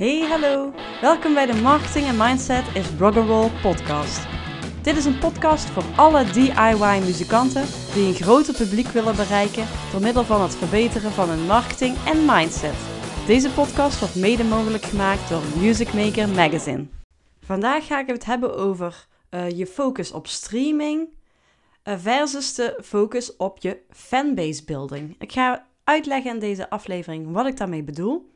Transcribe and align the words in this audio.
Hey, 0.00 0.20
hallo. 0.20 0.72
Welkom 1.00 1.34
bij 1.34 1.46
de 1.46 1.54
Marketing 1.54 2.06
en 2.06 2.16
Mindset 2.16 2.64
is 2.74 2.86
Rock'n'Roll 2.98 3.50
podcast. 3.62 4.26
Dit 4.82 4.96
is 4.96 5.04
een 5.04 5.18
podcast 5.18 5.64
voor 5.64 5.82
alle 5.96 6.24
DIY-muzikanten 6.24 7.64
die 7.94 8.06
een 8.06 8.14
groter 8.14 8.54
publiek 8.54 8.86
willen 8.86 9.16
bereiken 9.16 9.66
door 9.92 10.00
middel 10.00 10.24
van 10.24 10.42
het 10.42 10.56
verbeteren 10.56 11.10
van 11.10 11.28
hun 11.28 11.46
marketing 11.46 11.96
en 12.06 12.24
mindset. 12.24 12.74
Deze 13.26 13.50
podcast 13.50 13.98
wordt 13.98 14.14
mede 14.14 14.44
mogelijk 14.44 14.84
gemaakt 14.84 15.28
door 15.28 15.42
Music 15.58 15.92
Maker 15.92 16.28
Magazine. 16.28 16.86
Vandaag 17.40 17.86
ga 17.86 18.00
ik 18.00 18.06
het 18.06 18.24
hebben 18.24 18.56
over 18.56 19.06
uh, 19.30 19.50
je 19.50 19.66
focus 19.66 20.12
op 20.12 20.26
streaming 20.26 21.08
uh, 21.84 21.94
versus 21.98 22.54
de 22.54 22.78
focus 22.82 23.36
op 23.36 23.58
je 23.58 23.78
fanbase 23.90 24.64
building. 24.64 25.16
Ik 25.18 25.32
ga 25.32 25.66
uitleggen 25.84 26.30
in 26.30 26.38
deze 26.38 26.70
aflevering 26.70 27.32
wat 27.32 27.46
ik 27.46 27.56
daarmee 27.56 27.82
bedoel. 27.82 28.28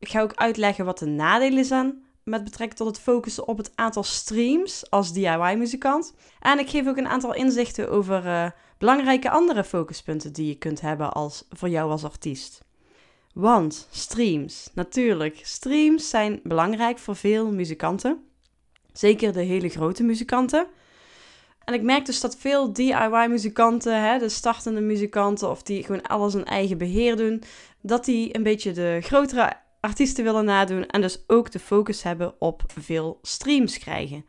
Ik 0.00 0.08
ga 0.08 0.20
ook 0.20 0.34
uitleggen 0.34 0.84
wat 0.84 0.98
de 0.98 1.06
nadelen 1.06 1.64
zijn 1.64 2.02
met 2.24 2.44
betrekking 2.44 2.78
tot 2.78 2.86
het 2.86 3.00
focussen 3.00 3.48
op 3.48 3.56
het 3.56 3.72
aantal 3.74 4.02
streams 4.02 4.90
als 4.90 5.12
DIY-muzikant. 5.12 6.14
En 6.40 6.58
ik 6.58 6.70
geef 6.70 6.86
ook 6.86 6.96
een 6.96 7.08
aantal 7.08 7.34
inzichten 7.34 7.90
over 7.90 8.24
uh, 8.26 8.50
belangrijke 8.78 9.30
andere 9.30 9.64
focuspunten 9.64 10.32
die 10.32 10.46
je 10.46 10.58
kunt 10.58 10.80
hebben 10.80 11.12
als, 11.12 11.44
voor 11.50 11.68
jou 11.68 11.90
als 11.90 12.04
artiest. 12.04 12.64
Want 13.34 13.88
streams, 13.90 14.70
natuurlijk, 14.74 15.40
streams 15.42 16.08
zijn 16.08 16.40
belangrijk 16.42 16.98
voor 16.98 17.16
veel 17.16 17.52
muzikanten. 17.52 18.24
Zeker 18.92 19.32
de 19.32 19.42
hele 19.42 19.68
grote 19.68 20.02
muzikanten. 20.02 20.66
En 21.64 21.74
ik 21.74 21.82
merk 21.82 22.06
dus 22.06 22.20
dat 22.20 22.36
veel 22.36 22.72
DIY-muzikanten, 22.72 24.18
de 24.18 24.28
startende 24.28 24.80
muzikanten 24.80 25.50
of 25.50 25.62
die 25.62 25.84
gewoon 25.84 26.02
alles 26.02 26.34
in 26.34 26.44
eigen 26.44 26.78
beheer 26.78 27.16
doen, 27.16 27.42
dat 27.80 28.04
die 28.04 28.36
een 28.36 28.42
beetje 28.42 28.72
de 28.72 28.98
grotere 29.02 29.52
artiesten 29.80 30.24
willen 30.24 30.44
nadoen 30.44 30.86
en 30.86 31.00
dus 31.00 31.24
ook 31.26 31.50
de 31.50 31.58
focus 31.58 32.02
hebben 32.02 32.34
op 32.38 32.62
veel 32.78 33.18
streams 33.22 33.78
krijgen. 33.78 34.24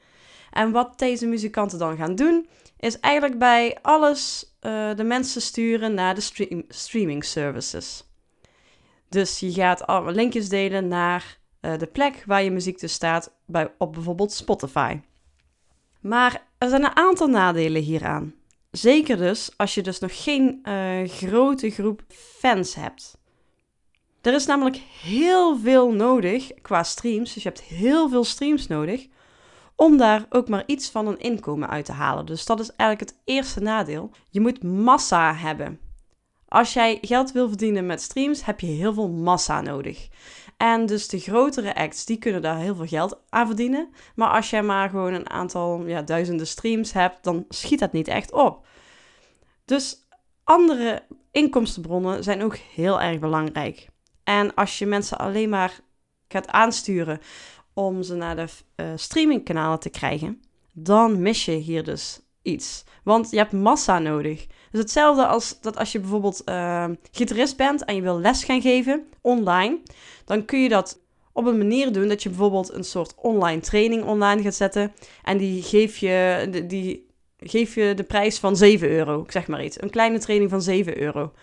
En 0.51 0.71
wat 0.71 0.99
deze 0.99 1.27
muzikanten 1.27 1.79
dan 1.79 1.97
gaan 1.97 2.15
doen, 2.15 2.47
is 2.77 2.99
eigenlijk 2.99 3.39
bij 3.39 3.77
alles 3.81 4.55
uh, 4.61 4.95
de 4.95 5.03
mensen 5.03 5.41
sturen 5.41 5.93
naar 5.93 6.15
de 6.15 6.21
stream 6.21 6.63
streaming 6.67 7.25
services. 7.25 8.03
Dus 9.09 9.39
je 9.39 9.53
gaat 9.53 9.87
alle 9.87 10.11
linkjes 10.11 10.49
delen 10.49 10.87
naar 10.87 11.37
uh, 11.61 11.77
de 11.77 11.87
plek 11.87 12.23
waar 12.25 12.43
je 12.43 12.51
muziek 12.51 12.79
dus 12.79 12.93
staat, 12.93 13.33
bij, 13.45 13.73
op 13.77 13.93
bijvoorbeeld 13.93 14.31
Spotify. 14.31 14.99
Maar 16.01 16.47
er 16.57 16.69
zijn 16.69 16.83
een 16.83 16.95
aantal 16.95 17.27
nadelen 17.27 17.81
hieraan. 17.81 18.33
Zeker 18.71 19.17
dus 19.17 19.51
als 19.57 19.73
je 19.73 19.81
dus 19.81 19.99
nog 19.99 20.23
geen 20.23 20.59
uh, 20.63 21.07
grote 21.07 21.69
groep 21.69 22.01
fans 22.39 22.75
hebt. 22.75 23.17
Er 24.21 24.33
is 24.33 24.45
namelijk 24.45 24.81
heel 25.01 25.57
veel 25.59 25.91
nodig 25.91 26.51
qua 26.61 26.83
streams. 26.83 27.33
Dus 27.33 27.43
je 27.43 27.49
hebt 27.49 27.61
heel 27.61 28.09
veel 28.09 28.23
streams 28.23 28.67
nodig 28.67 29.07
om 29.75 29.97
daar 29.97 30.25
ook 30.29 30.49
maar 30.49 30.63
iets 30.65 30.89
van 30.89 31.07
een 31.07 31.19
inkomen 31.19 31.69
uit 31.69 31.85
te 31.85 31.91
halen. 31.91 32.25
Dus 32.25 32.45
dat 32.45 32.59
is 32.59 32.75
eigenlijk 32.75 33.11
het 33.11 33.21
eerste 33.25 33.59
nadeel. 33.59 34.11
Je 34.29 34.41
moet 34.41 34.63
massa 34.63 35.35
hebben. 35.35 35.79
Als 36.47 36.73
jij 36.73 36.97
geld 37.01 37.31
wil 37.31 37.47
verdienen 37.47 37.85
met 37.85 38.01
streams, 38.01 38.45
heb 38.45 38.59
je 38.59 38.67
heel 38.67 38.93
veel 38.93 39.09
massa 39.09 39.61
nodig. 39.61 40.07
En 40.57 40.85
dus 40.85 41.07
de 41.07 41.19
grotere 41.19 41.75
acts, 41.75 42.05
die 42.05 42.17
kunnen 42.17 42.41
daar 42.41 42.57
heel 42.57 42.75
veel 42.75 42.85
geld 42.85 43.21
aan 43.29 43.47
verdienen. 43.47 43.89
Maar 44.15 44.29
als 44.29 44.49
jij 44.49 44.63
maar 44.63 44.89
gewoon 44.89 45.13
een 45.13 45.29
aantal 45.29 45.85
ja, 45.85 46.01
duizenden 46.01 46.47
streams 46.47 46.91
hebt, 46.93 47.23
dan 47.23 47.45
schiet 47.49 47.79
dat 47.79 47.91
niet 47.91 48.07
echt 48.07 48.31
op. 48.31 48.65
Dus 49.65 49.97
andere 50.43 51.03
inkomstenbronnen 51.31 52.23
zijn 52.23 52.43
ook 52.43 52.55
heel 52.55 53.01
erg 53.01 53.19
belangrijk. 53.19 53.89
En 54.23 54.53
als 54.53 54.79
je 54.79 54.85
mensen 54.85 55.17
alleen 55.17 55.49
maar 55.49 55.79
gaat 56.27 56.47
aansturen 56.47 57.19
om 57.73 58.03
ze 58.03 58.15
naar 58.15 58.35
de 58.35 58.47
uh, 58.75 58.87
streamingkanalen 58.95 59.79
te 59.79 59.89
krijgen, 59.89 60.41
dan 60.73 61.21
mis 61.21 61.45
je 61.45 61.51
hier 61.51 61.83
dus 61.83 62.19
iets. 62.41 62.83
Want 63.03 63.29
je 63.29 63.37
hebt 63.37 63.51
massa 63.51 63.99
nodig. 63.99 64.47
Dus 64.71 64.79
hetzelfde 64.79 65.25
als 65.25 65.59
dat 65.61 65.77
als 65.77 65.91
je 65.91 65.99
bijvoorbeeld 65.99 66.41
uh, 66.45 66.85
gitarist 67.11 67.57
bent 67.57 67.85
en 67.85 67.95
je 67.95 68.01
wil 68.01 68.19
les 68.19 68.43
gaan 68.43 68.61
geven 68.61 69.07
online, 69.21 69.79
dan 70.25 70.45
kun 70.45 70.59
je 70.59 70.69
dat 70.69 70.99
op 71.33 71.45
een 71.45 71.57
manier 71.57 71.93
doen 71.93 72.07
dat 72.07 72.23
je 72.23 72.29
bijvoorbeeld 72.29 72.73
een 72.73 72.83
soort 72.83 73.15
online 73.15 73.61
training 73.61 74.03
online 74.03 74.41
gaat 74.41 74.55
zetten 74.55 74.93
en 75.23 75.37
die 75.37 75.61
geef 75.61 75.97
je, 75.97 76.47
die 76.67 77.09
geef 77.37 77.75
je 77.75 77.93
de 77.93 78.03
prijs 78.03 78.39
van 78.39 78.55
7 78.55 78.89
euro, 78.89 79.21
ik 79.21 79.31
zeg 79.31 79.47
maar 79.47 79.63
iets. 79.63 79.81
Een 79.81 79.89
kleine 79.89 80.19
training 80.19 80.49
van 80.49 80.61
7 80.61 81.01
euro. 81.01 81.33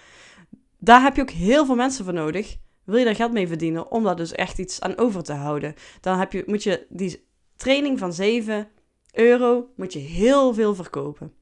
Daar 0.78 1.02
heb 1.02 1.16
je 1.16 1.22
ook 1.22 1.30
heel 1.30 1.66
veel 1.66 1.74
mensen 1.74 2.04
voor 2.04 2.14
nodig 2.14 2.56
wil 2.90 2.98
je 2.98 3.04
daar 3.04 3.14
geld 3.14 3.32
mee 3.32 3.48
verdienen 3.48 3.90
om 3.90 4.04
daar 4.04 4.16
dus 4.16 4.32
echt 4.32 4.58
iets 4.58 4.80
aan 4.80 4.98
over 4.98 5.22
te 5.22 5.32
houden, 5.32 5.74
dan 6.00 6.18
heb 6.18 6.32
je, 6.32 6.42
moet 6.46 6.62
je 6.62 6.86
die 6.88 7.26
training 7.56 7.98
van 7.98 8.12
7 8.12 8.68
euro 9.12 9.68
moet 9.76 9.92
je 9.92 9.98
heel 9.98 10.54
veel 10.54 10.74
verkopen. 10.74 11.32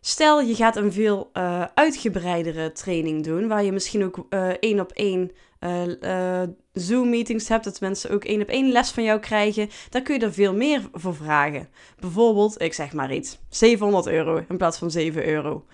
Stel 0.00 0.40
je 0.40 0.54
gaat 0.54 0.76
een 0.76 0.92
veel 0.92 1.30
uh, 1.32 1.64
uitgebreidere 1.74 2.72
training 2.72 3.24
doen, 3.24 3.48
waar 3.48 3.64
je 3.64 3.72
misschien 3.72 4.04
ook 4.04 4.26
uh, 4.30 4.48
één 4.48 4.80
op 4.80 4.92
één 4.92 5.30
uh, 5.60 6.42
Zoom-meetings 6.72 7.48
hebt, 7.48 7.64
dat 7.64 7.80
mensen 7.80 8.10
ook 8.10 8.24
één 8.24 8.42
op 8.42 8.48
één 8.48 8.72
les 8.72 8.90
van 8.90 9.02
jou 9.02 9.20
krijgen, 9.20 9.68
dan 9.90 10.02
kun 10.02 10.14
je 10.14 10.20
er 10.20 10.32
veel 10.32 10.54
meer 10.54 10.88
voor 10.92 11.14
vragen. 11.14 11.68
Bijvoorbeeld, 12.00 12.62
ik 12.62 12.74
zeg 12.74 12.92
maar 12.92 13.14
iets, 13.14 13.38
700 13.48 14.06
euro 14.06 14.44
in 14.48 14.56
plaats 14.56 14.78
van 14.78 14.90
7 14.90 15.28
euro. 15.28 15.64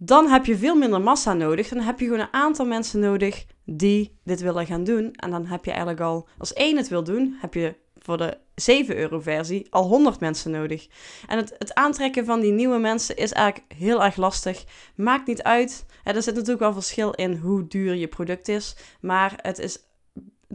Dan 0.00 0.28
heb 0.28 0.46
je 0.46 0.56
veel 0.56 0.74
minder 0.74 1.00
massa 1.00 1.32
nodig. 1.32 1.68
Dan 1.68 1.80
heb 1.80 1.98
je 1.98 2.04
gewoon 2.04 2.20
een 2.20 2.32
aantal 2.32 2.66
mensen 2.66 3.00
nodig 3.00 3.46
die 3.64 4.18
dit 4.24 4.40
willen 4.40 4.66
gaan 4.66 4.84
doen. 4.84 5.12
En 5.12 5.30
dan 5.30 5.46
heb 5.46 5.64
je 5.64 5.70
eigenlijk 5.70 6.00
al, 6.00 6.28
als 6.38 6.52
één 6.52 6.76
het 6.76 6.88
wil 6.88 7.04
doen, 7.04 7.36
heb 7.40 7.54
je 7.54 7.74
voor 7.98 8.18
de 8.18 8.38
7 8.54 8.96
euro 8.96 9.20
versie 9.20 9.66
al 9.70 9.84
100 9.84 10.20
mensen 10.20 10.50
nodig. 10.50 10.88
En 11.26 11.36
het, 11.36 11.54
het 11.58 11.74
aantrekken 11.74 12.24
van 12.24 12.40
die 12.40 12.52
nieuwe 12.52 12.78
mensen 12.78 13.16
is 13.16 13.32
eigenlijk 13.32 13.74
heel 13.74 14.04
erg 14.04 14.16
lastig. 14.16 14.64
Maakt 14.94 15.26
niet 15.26 15.42
uit. 15.42 15.86
er 16.04 16.22
zit 16.22 16.34
natuurlijk 16.34 16.60
wel 16.60 16.72
verschil 16.72 17.10
in 17.10 17.36
hoe 17.36 17.66
duur 17.66 17.94
je 17.94 18.08
product 18.08 18.48
is. 18.48 18.76
Maar 19.00 19.38
het 19.42 19.58
is 19.58 19.86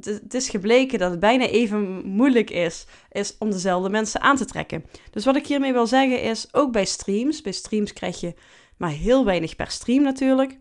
het 0.02 0.34
is 0.34 0.50
gebleken 0.50 1.00
dat 1.00 1.12
het 1.12 1.20
bijna 1.20 1.46
even 1.46 2.06
moeilijk 2.06 2.50
is, 2.50 2.86
is 3.12 3.36
om 3.40 3.52
dezelfde 3.52 3.90
mensen 3.90 4.22
aan 4.22 4.36
te 4.36 4.46
trekken. 4.46 4.86
Dus 5.12 5.26
wat 5.26 5.36
ik 5.36 5.48
hiermee 5.48 5.74
wil 5.74 5.88
zeggen 5.88 6.22
is, 6.22 6.48
ook 6.52 6.72
bij 6.72 6.86
streams, 6.86 7.42
bij 7.42 7.52
streams 7.52 7.94
krijg 7.94 8.20
je 8.20 8.34
maar 8.78 8.90
heel 8.90 9.26
weinig 9.26 9.56
per 9.56 9.72
stream 9.72 10.04
natuurlijk. 10.04 10.58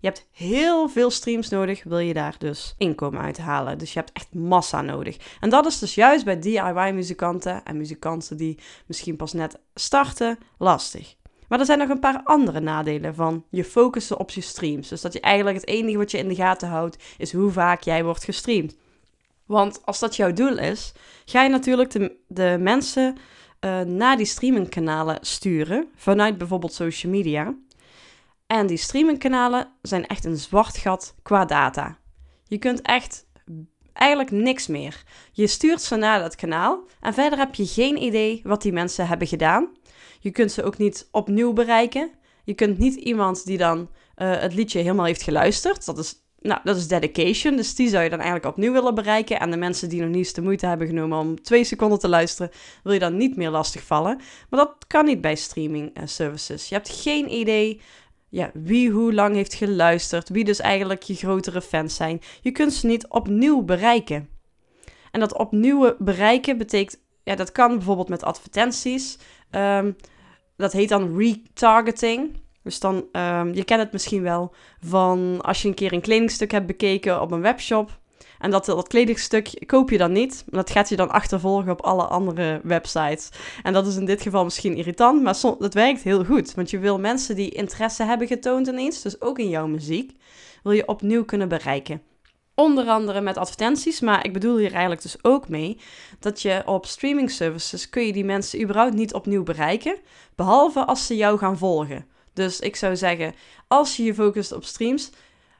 Je 0.00 0.10
hebt 0.10 0.26
heel 0.32 0.88
veel 0.88 1.10
streams 1.10 1.48
nodig, 1.48 1.84
wil 1.84 1.98
je 1.98 2.14
daar 2.14 2.34
dus 2.38 2.74
inkomen 2.78 3.20
uit 3.20 3.38
halen. 3.38 3.78
Dus 3.78 3.92
je 3.92 3.98
hebt 3.98 4.12
echt 4.12 4.34
massa 4.34 4.82
nodig. 4.82 5.16
En 5.40 5.50
dat 5.50 5.66
is 5.66 5.78
dus 5.78 5.94
juist 5.94 6.24
bij 6.24 6.38
DIY-muzikanten 6.38 7.64
en 7.64 7.76
muzikanten 7.76 8.36
die 8.36 8.58
misschien 8.86 9.16
pas 9.16 9.32
net 9.32 9.58
starten, 9.74 10.38
lastig. 10.58 11.14
Maar 11.48 11.58
er 11.58 11.66
zijn 11.66 11.78
nog 11.78 11.88
een 11.88 11.98
paar 11.98 12.20
andere 12.24 12.60
nadelen 12.60 13.14
van 13.14 13.44
je 13.50 13.64
focussen 13.64 14.18
op 14.18 14.30
je 14.30 14.40
streams. 14.40 14.88
Dus 14.88 15.00
dat 15.00 15.12
je 15.12 15.20
eigenlijk 15.20 15.56
het 15.56 15.66
enige 15.66 15.96
wat 15.96 16.10
je 16.10 16.18
in 16.18 16.28
de 16.28 16.34
gaten 16.34 16.68
houdt, 16.68 16.96
is 17.18 17.32
hoe 17.32 17.50
vaak 17.50 17.82
jij 17.82 18.04
wordt 18.04 18.24
gestreamd. 18.24 18.76
Want 19.46 19.80
als 19.84 19.98
dat 19.98 20.16
jouw 20.16 20.32
doel 20.32 20.58
is, 20.58 20.92
ga 21.24 21.42
je 21.42 21.48
natuurlijk 21.48 21.90
de, 21.90 22.16
de 22.28 22.56
mensen 22.60 23.16
uh, 23.64 23.80
naar 23.80 24.16
die 24.16 24.26
streamingkanalen 24.26 25.18
sturen 25.20 25.88
vanuit 25.94 26.38
bijvoorbeeld 26.38 26.72
social 26.72 27.12
media. 27.12 27.54
En 28.46 28.66
die 28.66 28.76
streamingkanalen 28.76 29.68
zijn 29.82 30.06
echt 30.06 30.24
een 30.24 30.36
zwart 30.36 30.76
gat 30.76 31.14
qua 31.22 31.44
data. 31.44 31.98
Je 32.44 32.58
kunt 32.58 32.82
echt 32.82 33.26
eigenlijk 33.92 34.30
niks 34.30 34.66
meer. 34.66 35.02
Je 35.32 35.46
stuurt 35.46 35.82
ze 35.82 35.96
naar 35.96 36.18
dat 36.18 36.34
kanaal 36.34 36.84
en 37.00 37.14
verder 37.14 37.38
heb 37.38 37.54
je 37.54 37.66
geen 37.66 38.02
idee 38.02 38.40
wat 38.44 38.62
die 38.62 38.72
mensen 38.72 39.06
hebben 39.06 39.26
gedaan. 39.26 39.68
Je 40.20 40.30
kunt 40.30 40.52
ze 40.52 40.62
ook 40.62 40.78
niet 40.78 41.08
opnieuw 41.10 41.52
bereiken. 41.52 42.10
Je 42.44 42.54
kunt 42.54 42.78
niet 42.78 42.94
iemand 42.94 43.44
die 43.44 43.58
dan 43.58 43.78
uh, 43.78 44.40
het 44.40 44.54
liedje 44.54 44.78
helemaal 44.78 45.04
heeft 45.04 45.22
geluisterd. 45.22 45.84
Dat 45.84 45.98
is, 45.98 46.23
nou, 46.44 46.60
dat 46.64 46.76
is 46.76 46.88
dedication. 46.88 47.56
Dus 47.56 47.74
die 47.74 47.88
zou 47.88 48.02
je 48.02 48.10
dan 48.10 48.18
eigenlijk 48.18 48.48
opnieuw 48.48 48.72
willen 48.72 48.94
bereiken. 48.94 49.40
En 49.40 49.50
de 49.50 49.56
mensen 49.56 49.88
die 49.88 50.00
nog 50.00 50.08
niet 50.08 50.16
eens 50.16 50.32
de 50.32 50.42
moeite 50.42 50.66
hebben 50.66 50.86
genomen 50.86 51.18
om 51.18 51.42
twee 51.42 51.64
seconden 51.64 51.98
te 51.98 52.08
luisteren, 52.08 52.50
wil 52.82 52.92
je 52.92 52.98
dan 52.98 53.16
niet 53.16 53.36
meer 53.36 53.50
lastigvallen. 53.50 54.16
Maar 54.50 54.60
dat 54.60 54.74
kan 54.86 55.04
niet 55.04 55.20
bij 55.20 55.34
streaming 55.34 55.98
uh, 55.98 56.02
services. 56.06 56.68
Je 56.68 56.74
hebt 56.74 56.88
geen 56.88 57.32
idee 57.32 57.80
ja, 58.28 58.50
wie 58.54 58.90
hoe 58.90 59.14
lang 59.14 59.34
heeft 59.34 59.54
geluisterd, 59.54 60.28
wie 60.28 60.44
dus 60.44 60.60
eigenlijk 60.60 61.02
je 61.02 61.14
grotere 61.14 61.62
fans 61.62 61.94
zijn. 61.94 62.20
Je 62.40 62.50
kunt 62.50 62.72
ze 62.72 62.86
niet 62.86 63.08
opnieuw 63.08 63.62
bereiken. 63.62 64.28
En 65.10 65.20
dat 65.20 65.38
opnieuw 65.38 65.94
bereiken 65.98 66.58
betekent, 66.58 67.00
ja, 67.22 67.34
dat 67.34 67.52
kan 67.52 67.74
bijvoorbeeld 67.76 68.08
met 68.08 68.22
advertenties. 68.22 69.18
Um, 69.50 69.96
dat 70.56 70.72
heet 70.72 70.88
dan 70.88 71.18
retargeting. 71.18 72.42
Dus 72.64 72.80
dan, 72.80 72.94
um, 73.12 73.54
je 73.54 73.64
kent 73.64 73.80
het 73.80 73.92
misschien 73.92 74.22
wel 74.22 74.54
van 74.80 75.40
als 75.40 75.62
je 75.62 75.68
een 75.68 75.74
keer 75.74 75.92
een 75.92 76.00
kledingstuk 76.00 76.50
hebt 76.50 76.66
bekeken 76.66 77.20
op 77.20 77.30
een 77.30 77.40
webshop. 77.40 77.98
En 78.38 78.50
dat, 78.50 78.64
dat 78.64 78.88
kledingstuk 78.88 79.62
koop 79.66 79.90
je 79.90 79.98
dan 79.98 80.12
niet. 80.12 80.44
Dat 80.46 80.70
gaat 80.70 80.88
je 80.88 80.96
dan 80.96 81.10
achtervolgen 81.10 81.72
op 81.72 81.80
alle 81.80 82.04
andere 82.04 82.60
websites. 82.62 83.28
En 83.62 83.72
dat 83.72 83.86
is 83.86 83.96
in 83.96 84.04
dit 84.04 84.22
geval 84.22 84.44
misschien 84.44 84.76
irritant, 84.76 85.22
maar 85.22 85.40
dat 85.58 85.74
werkt 85.74 86.02
heel 86.02 86.24
goed. 86.24 86.54
Want 86.54 86.70
je 86.70 86.78
wil 86.78 86.98
mensen 86.98 87.36
die 87.36 87.50
interesse 87.50 88.04
hebben 88.04 88.26
getoond 88.26 88.68
in 88.68 88.78
iets, 88.78 89.02
dus 89.02 89.20
ook 89.20 89.38
in 89.38 89.48
jouw 89.48 89.66
muziek, 89.66 90.12
wil 90.62 90.72
je 90.72 90.88
opnieuw 90.88 91.24
kunnen 91.24 91.48
bereiken. 91.48 92.02
Onder 92.54 92.86
andere 92.86 93.20
met 93.20 93.36
advertenties, 93.36 94.00
maar 94.00 94.24
ik 94.24 94.32
bedoel 94.32 94.56
hier 94.56 94.72
eigenlijk 94.72 95.02
dus 95.02 95.16
ook 95.22 95.48
mee 95.48 95.78
dat 96.18 96.42
je 96.42 96.62
op 96.66 96.86
streaming 96.86 97.30
services 97.30 97.90
kun 97.90 98.06
je 98.06 98.12
die 98.12 98.24
mensen 98.24 98.62
überhaupt 98.62 98.94
niet 98.94 99.14
opnieuw 99.14 99.42
bereiken, 99.42 99.96
behalve 100.34 100.84
als 100.84 101.06
ze 101.06 101.16
jou 101.16 101.38
gaan 101.38 101.58
volgen. 101.58 102.06
Dus 102.34 102.60
ik 102.60 102.76
zou 102.76 102.96
zeggen, 102.96 103.34
als 103.68 103.96
je 103.96 104.02
je 104.02 104.14
focust 104.14 104.52
op 104.52 104.64
streams, 104.64 105.10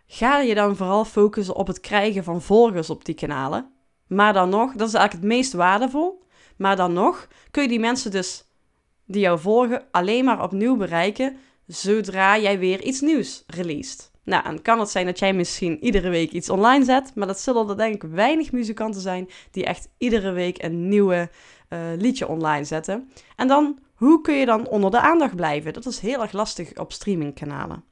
ga 0.07 0.39
je 0.39 0.55
dan 0.55 0.77
vooral 0.77 1.05
focussen 1.05 1.57
op 1.57 1.67
het 1.67 1.81
krijgen 1.81 2.25
van 2.25 2.43
volgers 2.43 2.91
op 2.91 3.05
die 3.05 3.15
kanalen. 3.15 3.71
Maar 4.07 4.33
dan 4.33 4.49
nog, 4.49 4.73
dat 4.73 4.89
is 4.89 4.95
eigenlijk 4.95 5.25
het 5.25 5.35
meest 5.35 5.53
waardevol. 5.53 6.23
Maar 6.57 6.77
dan 6.77 6.93
nog 6.93 7.29
kun 7.51 7.63
je 7.63 7.69
die 7.69 7.81
mensen 7.81 8.11
dus 8.11 8.45
die 9.05 9.21
jou 9.21 9.39
volgen 9.39 9.85
alleen 9.91 10.25
maar 10.25 10.43
opnieuw 10.43 10.77
bereiken 10.77 11.37
zodra 11.67 12.39
jij 12.39 12.59
weer 12.59 12.83
iets 12.83 13.01
nieuws 13.01 13.45
released. 13.47 14.13
Nou, 14.25 14.45
en 14.45 14.63
kan 14.63 14.81
het 14.81 14.91
zijn 14.91 15.07
dat 15.07 15.19
jij 15.19 15.33
misschien 15.33 15.85
iedere 15.85 16.09
week 16.09 16.31
iets 16.31 16.51
online 16.51 16.85
zet, 16.85 17.15
maar 17.15 17.27
dat 17.27 17.41
zullen 17.41 17.69
er 17.69 17.77
denk 17.77 17.95
ik 17.95 18.11
weinig 18.11 18.53
muzikanten 18.53 19.01
zijn 19.01 19.29
die 19.51 19.65
echt 19.65 19.89
iedere 19.99 20.33
week 20.33 20.63
een 20.63 20.89
nieuwe 20.89 21.31
uh, 21.69 21.79
liedje 21.97 22.29
online 22.29 22.65
zetten. 22.65 23.11
En 23.37 23.49
dan, 23.49 23.79
hoe 23.95 24.21
kun 24.21 24.35
je 24.35 24.47
dan 24.47 24.69
onder 24.69 24.91
de 24.91 25.01
aandacht 25.01 25.37
blijven? 25.37 25.73
Dat 25.73 25.87
is 25.87 25.99
heel 25.99 26.23
erg 26.23 26.33
lastig 26.33 26.79
op 26.79 26.93
streamingkanalen. 26.93 27.85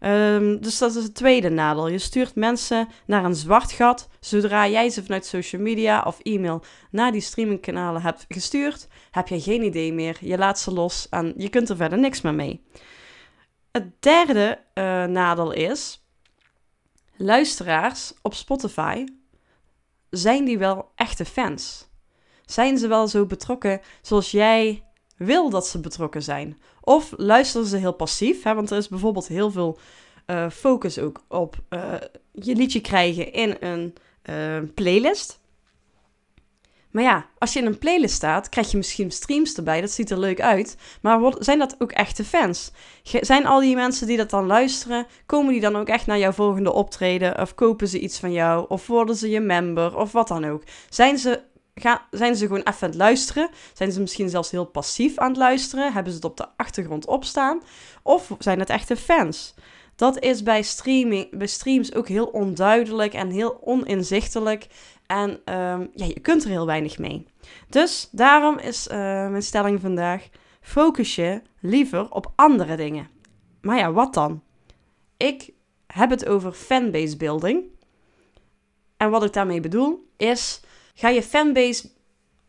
Um, 0.00 0.60
dus 0.60 0.78
dat 0.78 0.94
is 0.94 1.02
het 1.02 1.14
tweede 1.14 1.50
nadeel. 1.50 1.88
Je 1.88 1.98
stuurt 1.98 2.34
mensen 2.34 2.88
naar 3.06 3.24
een 3.24 3.34
zwart 3.34 3.72
gat. 3.72 4.08
Zodra 4.20 4.68
jij 4.68 4.90
ze 4.90 5.02
vanuit 5.02 5.26
social 5.26 5.62
media 5.62 6.02
of 6.02 6.20
e-mail 6.20 6.62
naar 6.90 7.12
die 7.12 7.20
streamingkanalen 7.20 8.02
hebt 8.02 8.24
gestuurd, 8.28 8.88
heb 9.10 9.28
je 9.28 9.40
geen 9.40 9.62
idee 9.62 9.92
meer. 9.92 10.16
Je 10.20 10.38
laat 10.38 10.58
ze 10.58 10.72
los 10.72 11.08
en 11.08 11.34
je 11.36 11.48
kunt 11.48 11.68
er 11.68 11.76
verder 11.76 11.98
niks 11.98 12.20
meer 12.20 12.34
mee. 12.34 12.64
Het 13.72 14.02
derde 14.02 14.58
uh, 14.74 15.04
nadeel 15.04 15.52
is, 15.52 16.04
luisteraars 17.16 18.12
op 18.22 18.34
Spotify, 18.34 19.04
zijn 20.10 20.44
die 20.44 20.58
wel 20.58 20.90
echte 20.94 21.24
fans? 21.24 21.88
Zijn 22.44 22.78
ze 22.78 22.88
wel 22.88 23.08
zo 23.08 23.26
betrokken 23.26 23.80
zoals 24.02 24.30
jij 24.30 24.84
wil 25.26 25.50
dat 25.50 25.66
ze 25.66 25.80
betrokken 25.80 26.22
zijn? 26.22 26.60
Of 26.80 27.12
luisteren 27.16 27.66
ze 27.66 27.76
heel 27.76 27.92
passief? 27.92 28.42
Hè? 28.42 28.54
Want 28.54 28.70
er 28.70 28.76
is 28.76 28.88
bijvoorbeeld 28.88 29.28
heel 29.28 29.50
veel 29.50 29.78
uh, 30.26 30.50
focus 30.50 30.98
ook 30.98 31.22
op 31.28 31.56
uh, 31.70 31.94
je 32.32 32.54
liedje 32.54 32.80
krijgen 32.80 33.32
in 33.32 33.56
een 33.60 34.74
playlist. 34.74 35.40
Maar 36.90 37.02
ja, 37.02 37.26
als 37.38 37.52
je 37.52 37.58
in 37.58 37.66
een 37.66 37.78
playlist 37.78 38.14
staat, 38.14 38.48
krijg 38.48 38.70
je 38.70 38.76
misschien 38.76 39.10
streams 39.10 39.54
erbij. 39.54 39.80
Dat 39.80 39.90
ziet 39.90 40.10
er 40.10 40.18
leuk 40.18 40.40
uit. 40.40 40.76
Maar 41.02 41.34
zijn 41.38 41.58
dat 41.58 41.74
ook 41.78 41.92
echte 41.92 42.24
fans? 42.24 42.72
Zijn 43.02 43.46
al 43.46 43.60
die 43.60 43.74
mensen 43.74 44.06
die 44.06 44.16
dat 44.16 44.30
dan 44.30 44.46
luisteren, 44.46 45.06
komen 45.26 45.52
die 45.52 45.60
dan 45.60 45.76
ook 45.76 45.88
echt 45.88 46.06
naar 46.06 46.18
jouw 46.18 46.32
volgende 46.32 46.72
optreden? 46.72 47.40
Of 47.40 47.54
kopen 47.54 47.88
ze 47.88 48.00
iets 48.00 48.18
van 48.18 48.32
jou? 48.32 48.64
Of 48.68 48.86
worden 48.86 49.16
ze 49.16 49.30
je 49.30 49.40
member? 49.40 49.96
Of 49.96 50.12
wat 50.12 50.28
dan 50.28 50.44
ook? 50.44 50.62
Zijn 50.88 51.18
ze, 51.18 51.40
gaan, 51.80 52.00
zijn 52.10 52.36
ze 52.36 52.46
gewoon 52.46 52.62
even 52.62 52.82
aan 52.82 52.88
het 52.88 52.94
luisteren? 52.94 53.50
Zijn 53.72 53.92
ze 53.92 54.00
misschien 54.00 54.28
zelfs 54.28 54.50
heel 54.50 54.64
passief 54.64 55.18
aan 55.18 55.28
het 55.28 55.36
luisteren? 55.36 55.92
Hebben 55.92 56.12
ze 56.12 56.18
het 56.18 56.30
op 56.30 56.36
de 56.36 56.46
achtergrond 56.56 57.06
opstaan? 57.06 57.62
Of 58.02 58.30
zijn 58.38 58.58
het 58.58 58.70
echte 58.70 58.96
fans? 58.96 59.54
Dat 59.96 60.18
is 60.18 60.42
bij, 60.42 60.62
streaming, 60.62 61.38
bij 61.38 61.46
streams 61.46 61.94
ook 61.94 62.08
heel 62.08 62.26
onduidelijk 62.26 63.14
en 63.14 63.30
heel 63.30 63.60
oninzichtelijk. 63.64 64.66
En 65.06 65.30
um, 65.30 65.90
ja, 65.94 66.06
je 66.06 66.20
kunt 66.20 66.44
er 66.44 66.50
heel 66.50 66.66
weinig 66.66 66.98
mee. 66.98 67.26
Dus 67.68 68.08
daarom 68.12 68.58
is 68.58 68.86
uh, 68.86 68.94
mijn 69.28 69.42
stelling 69.42 69.80
vandaag: 69.80 70.28
focus 70.60 71.14
je 71.14 71.42
liever 71.60 72.10
op 72.10 72.32
andere 72.36 72.76
dingen. 72.76 73.08
Maar 73.60 73.76
ja, 73.76 73.92
wat 73.92 74.14
dan? 74.14 74.42
Ik 75.16 75.50
heb 75.86 76.10
het 76.10 76.26
over 76.26 76.52
fanbase 76.52 77.16
building. 77.16 77.64
En 78.96 79.10
wat 79.10 79.24
ik 79.24 79.32
daarmee 79.32 79.60
bedoel 79.60 80.08
is: 80.16 80.60
ga 81.00 81.08
je 81.08 81.22
fanbase 81.22 81.90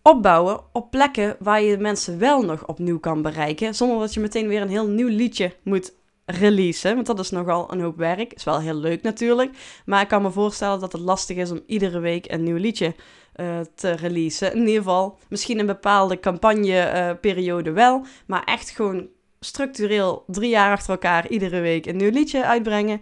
opbouwen 0.01 0.59
op 0.73 0.91
plekken 0.91 1.35
waar 1.39 1.61
je 1.61 1.77
mensen 1.77 2.19
wel 2.19 2.41
nog 2.41 2.67
opnieuw 2.67 2.99
kan 2.99 3.21
bereiken, 3.21 3.75
zonder 3.75 3.99
dat 3.99 4.13
je 4.13 4.19
meteen 4.19 4.47
weer 4.47 4.61
een 4.61 4.69
heel 4.69 4.87
nieuw 4.87 5.07
liedje 5.07 5.55
moet 5.63 5.93
releasen. 6.25 6.95
Want 6.95 7.07
dat 7.07 7.19
is 7.19 7.29
nogal 7.29 7.71
een 7.71 7.81
hoop 7.81 7.97
werk. 7.97 8.33
Is 8.33 8.43
wel 8.43 8.59
heel 8.59 8.73
leuk 8.73 9.01
natuurlijk. 9.01 9.51
Maar 9.85 10.01
ik 10.01 10.07
kan 10.07 10.21
me 10.21 10.31
voorstellen 10.31 10.79
dat 10.79 10.91
het 10.91 11.01
lastig 11.01 11.37
is 11.37 11.51
om 11.51 11.63
iedere 11.65 11.99
week 11.99 12.31
een 12.31 12.43
nieuw 12.43 12.57
liedje 12.57 12.95
uh, 13.35 13.59
te 13.75 13.91
releasen. 13.91 14.53
In 14.53 14.59
ieder 14.59 14.75
geval, 14.75 15.17
misschien 15.29 15.59
een 15.59 15.65
bepaalde 15.65 16.19
campagneperiode 16.19 17.69
uh, 17.69 17.75
wel. 17.75 18.05
Maar 18.25 18.43
echt 18.43 18.69
gewoon 18.69 19.07
structureel 19.39 20.23
drie 20.27 20.49
jaar 20.49 20.71
achter 20.71 20.89
elkaar 20.91 21.27
iedere 21.27 21.59
week 21.59 21.85
een 21.85 21.97
nieuw 21.97 22.11
liedje 22.11 22.45
uitbrengen. 22.45 23.01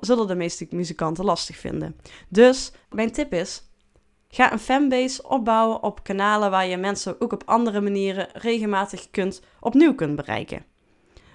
Zullen 0.00 0.26
de 0.26 0.34
meeste 0.34 0.66
muzikanten 0.70 1.24
lastig 1.24 1.56
vinden. 1.56 1.96
Dus 2.28 2.72
mijn 2.90 3.12
tip 3.12 3.32
is. 3.32 3.62
Ga 4.34 4.52
een 4.52 4.58
fanbase 4.58 5.28
opbouwen 5.28 5.82
op 5.82 6.02
kanalen 6.02 6.50
waar 6.50 6.66
je 6.66 6.76
mensen 6.76 7.20
ook 7.20 7.32
op 7.32 7.42
andere 7.46 7.80
manieren 7.80 8.28
regelmatig 8.32 9.10
kunt, 9.10 9.42
opnieuw 9.60 9.94
kunt 9.94 10.16
bereiken 10.16 10.64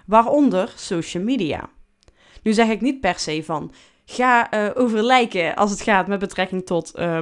waaronder 0.07 0.73
social 0.75 1.23
media. 1.23 1.69
Nu 2.43 2.53
zeg 2.53 2.69
ik 2.69 2.81
niet 2.81 2.99
per 2.99 3.19
se 3.19 3.43
van 3.43 3.71
ga 4.05 4.53
uh, 4.53 4.69
overlijken 4.75 5.55
als 5.55 5.71
het 5.71 5.81
gaat 5.81 6.07
met 6.07 6.19
betrekking 6.19 6.65
tot 6.65 6.91
uh, 6.95 7.19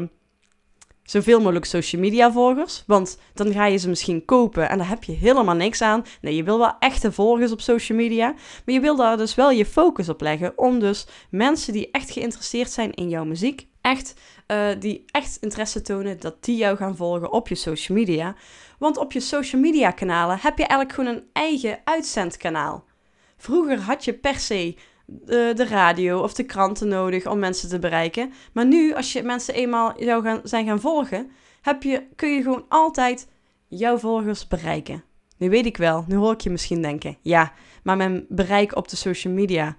zoveel 1.04 1.40
mogelijk 1.40 1.66
social 1.66 2.02
media 2.02 2.32
volgers. 2.32 2.84
Want 2.88 3.20
dan 3.34 3.52
ga 3.52 3.66
je 3.66 3.78
ze 3.78 3.90
misschien 3.90 4.26
kopen 4.26 4.70
en 4.70 4.78
daar 4.78 4.90
heb 4.90 5.04
je 5.04 5.12
helemaal 5.12 5.56
niks 5.56 5.82
aan. 5.82 6.06
Nee, 6.22 6.36
je 6.36 6.44
wil 6.44 6.58
wel 6.58 6.76
echte 6.80 7.12
volgers 7.12 7.52
op 7.52 7.62
social 7.62 7.98
media. 7.98 8.34
Maar 8.66 8.76
je 8.76 8.80
wil 8.80 8.96
daar 8.96 9.18
dus 9.18 9.36
wel 9.36 9.52
je 9.52 9.66
focus 9.66 10.10
op 10.10 10.22
leggen. 10.22 10.54
Om 10.56 10.80
dus 10.80 11.08
mensen 11.30 11.74
die 11.74 11.92
echt 11.92 12.12
geïnteresseerd 12.12 12.72
zijn 12.72 12.94
in 12.94 13.10
jouw 13.10 13.26
muziek. 13.26 13.68
Echt, 13.86 14.14
uh, 14.48 14.68
die 14.80 15.04
echt 15.12 15.38
interesse 15.42 15.82
tonen, 15.82 16.20
dat 16.20 16.44
die 16.44 16.58
jou 16.58 16.78
gaan 16.78 16.96
volgen 16.96 17.32
op 17.32 17.48
je 17.48 17.56
social 17.56 17.98
media. 17.98 18.36
Want 18.80 18.98
op 18.98 19.12
je 19.12 19.20
social 19.20 19.62
media 19.62 19.92
kanalen 19.92 20.38
heb 20.42 20.58
je 20.58 20.66
eigenlijk 20.66 20.94
gewoon 20.94 21.16
een 21.16 21.30
eigen 21.34 21.80
uitzendkanaal. 21.84 22.84
Vroeger 23.38 23.80
had 23.80 24.06
je 24.06 24.14
per 24.14 24.40
se 24.40 24.76
de, 25.06 25.52
de, 25.56 25.66
radio 25.66 26.22
of 26.22 26.34
de 26.34 26.44
kranten 26.44 26.88
nodig 26.88 27.28
om 27.28 27.40
mensen 27.40 27.70
te 27.70 27.80
bereiken. 27.80 28.34
Maar 28.54 28.66
nu, 28.66 28.94
als 28.94 29.14
je 29.14 29.24
mensen 29.24 29.54
eenmaal 29.54 30.04
jou 30.04 30.24
gaan, 30.24 30.40
zijn 30.44 30.66
gaan 30.66 30.80
volgen, 30.80 31.32
heb 31.62 31.84
je, 31.84 32.04
kun 32.16 32.30
je 32.30 32.42
gewoon 32.42 32.66
altijd 32.70 33.28
jouw 33.68 33.98
volgers 33.98 34.48
bereiken. 34.48 35.04
Nu 35.38 35.50
weet 35.50 35.66
ik 35.66 35.78
wel, 35.78 36.06
nu 36.08 36.16
hoor 36.16 36.34
ik 36.34 36.42
je 36.42 36.50
misschien 36.50 36.82
denken, 36.82 37.18
ja, 37.22 37.54
maar 37.84 37.98
mijn 37.98 38.26
bereik 38.30 38.76
op 38.76 38.88
de 38.88 38.96
social 38.96 39.34
media, 39.34 39.76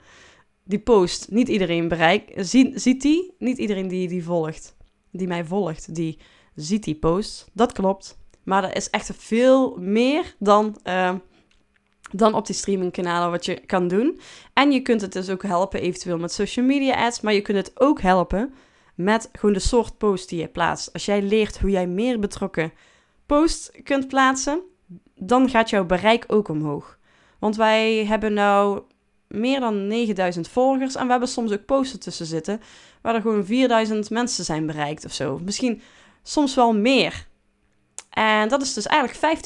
die 0.67 0.79
post, 0.79 1.31
niet 1.31 1.49
iedereen 1.49 1.89
bereikt, 1.89 2.49
ziet, 2.49 2.83
ziet 2.83 3.03
die, 3.03 3.35
niet 3.39 3.59
iedereen 3.59 3.89
die 3.89 4.09
die 4.09 4.25
volgt, 4.25 4.77
die 5.11 5.27
mij 5.27 5.45
volgt, 5.45 5.95
die 5.95 6.19
ziet 6.55 6.85
die 6.85 6.95
post. 6.95 7.49
Dat 7.53 7.73
klopt. 7.73 8.19
Maar 8.43 8.64
er 8.64 8.76
is 8.76 8.90
echt 8.90 9.11
veel 9.17 9.76
meer 9.79 10.35
dan, 10.38 10.76
uh, 10.85 11.14
dan 12.11 12.35
op 12.35 12.47
die 12.47 12.55
streamingkanalen 12.55 13.31
wat 13.31 13.45
je 13.45 13.55
kan 13.67 13.88
doen. 13.88 14.21
En 14.52 14.73
je 14.73 14.81
kunt 14.81 15.00
het 15.00 15.12
dus 15.12 15.31
ook 15.31 15.43
helpen 15.43 15.81
eventueel 15.81 16.19
met 16.19 16.33
social 16.33 16.67
media 16.67 17.05
ads. 17.07 17.21
Maar 17.21 17.35
je 17.35 17.40
kunt 17.40 17.59
het 17.59 17.81
ook 17.81 18.00
helpen 18.00 18.55
met 18.95 19.29
gewoon 19.33 19.55
de 19.55 19.61
soort 19.61 19.99
post 19.99 20.29
die 20.29 20.40
je 20.40 20.49
plaatst. 20.49 20.93
Als 20.93 21.05
jij 21.05 21.23
leert 21.23 21.59
hoe 21.59 21.71
jij 21.71 21.87
meer 21.87 22.19
betrokken 22.19 22.73
posts 23.26 23.71
kunt 23.83 24.09
plaatsen, 24.09 24.61
dan 25.14 25.49
gaat 25.49 25.71
jouw 25.71 25.85
bereik 25.85 26.25
ook 26.26 26.49
omhoog. 26.49 26.99
Want 27.38 27.57
wij 27.57 28.07
hebben 28.07 28.33
nou 28.33 28.83
meer 29.28 29.61
dan 29.61 29.87
9000 29.87 30.49
volgers 30.49 30.95
en 30.95 31.04
we 31.04 31.11
hebben 31.11 31.28
soms 31.28 31.52
ook 31.52 31.64
posts 31.64 31.99
tussen 31.99 32.26
zitten 32.26 32.61
waar 33.02 33.14
er 33.14 33.21
gewoon 33.21 33.45
4000 33.45 34.11
mensen 34.11 34.45
zijn 34.45 34.66
bereikt 34.66 35.04
of 35.04 35.12
zo. 35.12 35.40
Misschien 35.45 35.83
soms 36.23 36.54
wel 36.54 36.75
meer. 36.75 37.26
En 38.11 38.49
dat 38.49 38.62
is 38.62 38.75
dus 38.75 38.87
eigenlijk 38.87 39.38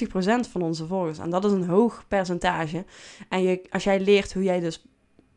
50% 0.47 0.51
van 0.51 0.63
onze 0.63 0.87
volgers. 0.87 1.19
En 1.19 1.31
dat 1.31 1.45
is 1.45 1.53
een 1.53 1.69
hoog 1.69 2.05
percentage. 2.09 2.85
En 3.29 3.43
je, 3.43 3.63
als 3.71 3.85
jij 3.85 4.01
leert 4.01 4.33
hoe 4.33 4.43
jij 4.43 4.61
dus 4.61 4.85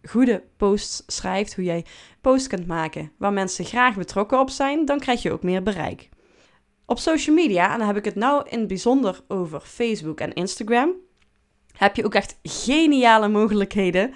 goede 0.03 0.43
posts 0.57 1.03
schrijft, 1.07 1.55
hoe 1.55 1.63
jij 1.63 1.85
posts 2.21 2.47
kunt 2.47 2.67
maken 2.67 3.11
waar 3.17 3.33
mensen 3.33 3.65
graag 3.65 3.95
betrokken 3.95 4.39
op 4.39 4.49
zijn, 4.49 4.85
dan 4.85 4.99
krijg 4.99 5.21
je 5.21 5.31
ook 5.31 5.43
meer 5.43 5.63
bereik. 5.63 6.09
Op 6.85 6.99
social 6.99 7.35
media, 7.35 7.71
en 7.71 7.77
dan 7.77 7.87
heb 7.87 7.97
ik 7.97 8.05
het 8.05 8.15
nou 8.15 8.49
in 8.49 8.59
het 8.59 8.67
bijzonder 8.67 9.21
over 9.27 9.59
Facebook 9.59 10.19
en 10.19 10.33
Instagram, 10.33 10.91
heb 11.77 11.95
je 11.95 12.05
ook 12.05 12.15
echt 12.15 12.39
geniale 12.43 13.27
mogelijkheden 13.27 14.13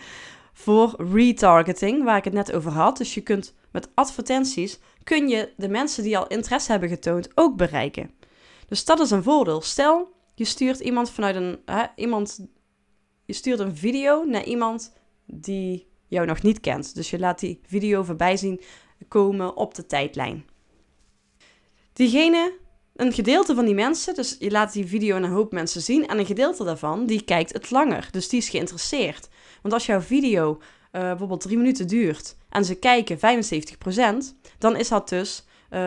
voor 0.53 0.95
retargeting, 1.13 2.03
waar 2.03 2.17
ik 2.17 2.23
het 2.23 2.33
net 2.33 2.53
over 2.53 2.71
had. 2.71 2.97
Dus 2.97 3.13
je 3.13 3.21
kunt 3.21 3.53
met 3.71 3.89
advertenties, 3.93 4.79
kun 5.03 5.27
je 5.27 5.53
de 5.57 5.69
mensen 5.69 6.03
die 6.03 6.17
al 6.17 6.27
interesse 6.27 6.71
hebben 6.71 6.89
getoond 6.89 7.29
ook 7.35 7.55
bereiken. 7.55 8.11
Dus 8.67 8.85
dat 8.85 8.99
is 8.99 9.11
een 9.11 9.23
voordeel. 9.23 9.61
Stel, 9.61 10.11
je 10.35 10.45
stuurt 10.45 10.79
iemand 10.79 11.09
vanuit 11.09 11.35
een, 11.35 11.59
hè, 11.65 11.85
iemand, 11.95 12.47
je 13.25 13.33
stuurt 13.33 13.59
een 13.59 13.75
video 13.75 14.23
naar 14.23 14.43
iemand 14.43 14.93
die 15.25 15.87
jou 16.07 16.25
nog 16.25 16.41
niet 16.41 16.59
kent. 16.59 16.95
Dus 16.95 17.09
je 17.09 17.19
laat 17.19 17.39
die 17.39 17.59
video 17.65 18.03
voorbij 18.03 18.37
zien 18.37 18.61
komen 19.07 19.55
op 19.55 19.75
de 19.75 19.85
tijdlijn. 19.85 20.45
Diegene, 21.93 22.57
een 22.97 23.13
gedeelte 23.13 23.55
van 23.55 23.65
die 23.65 23.73
mensen, 23.73 24.15
dus 24.15 24.35
je 24.39 24.51
laat 24.51 24.73
die 24.73 24.85
video 24.85 25.15
een 25.15 25.25
hoop 25.25 25.51
mensen 25.51 25.81
zien 25.81 26.07
en 26.07 26.19
een 26.19 26.25
gedeelte 26.25 26.63
daarvan, 26.63 27.05
die 27.05 27.21
kijkt 27.21 27.53
het 27.53 27.71
langer. 27.71 28.07
Dus 28.11 28.29
die 28.29 28.39
is 28.39 28.49
geïnteresseerd. 28.49 29.29
Want 29.61 29.73
als 29.73 29.85
jouw 29.85 30.01
video 30.01 30.51
uh, 30.51 31.01
bijvoorbeeld 31.01 31.41
drie 31.41 31.57
minuten 31.57 31.87
duurt 31.87 32.35
en 32.49 32.65
ze 32.65 32.75
kijken 32.75 33.17
75%, 33.17 33.21
dan 34.57 34.75
is 34.75 34.87
dat 34.87 35.09
dus 35.09 35.45
uh, 35.69 35.79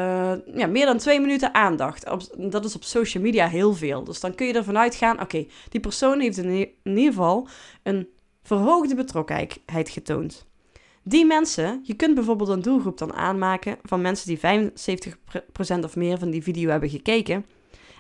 ja, 0.55 0.67
meer 0.67 0.87
dan 0.87 0.99
twee 0.99 1.21
minuten 1.21 1.55
aandacht. 1.55 2.05
Dat 2.37 2.65
is 2.65 2.75
op 2.75 2.85
social 2.85 3.23
media 3.23 3.49
heel 3.49 3.75
veel. 3.75 4.05
Dus 4.05 4.21
dan 4.21 4.35
kun 4.35 4.47
je 4.47 4.53
ervan 4.53 4.79
uitgaan, 4.79 5.21
oké, 5.21 5.47
die 5.69 5.81
persoon 5.81 6.21
heeft 6.21 6.37
in 6.37 6.75
ieder 6.85 7.13
geval 7.13 7.49
een 7.83 8.09
verhoogde 8.43 8.95
betrokkenheid 8.95 9.89
getoond. 9.89 10.50
Die 11.03 11.27
mensen, 11.27 11.81
je 11.83 11.95
kunt 11.95 12.15
bijvoorbeeld 12.15 12.49
een 12.49 12.63
doelgroep 12.63 12.99
dan 12.99 13.13
aanmaken 13.13 13.79
van 13.83 14.01
mensen 14.01 14.27
die 14.27 14.39
75% 14.39 15.85
of 15.85 15.97
meer 15.97 16.19
van 16.19 16.31
die 16.31 16.43
video 16.43 16.71
hebben 16.71 16.89
gekeken. 16.89 17.47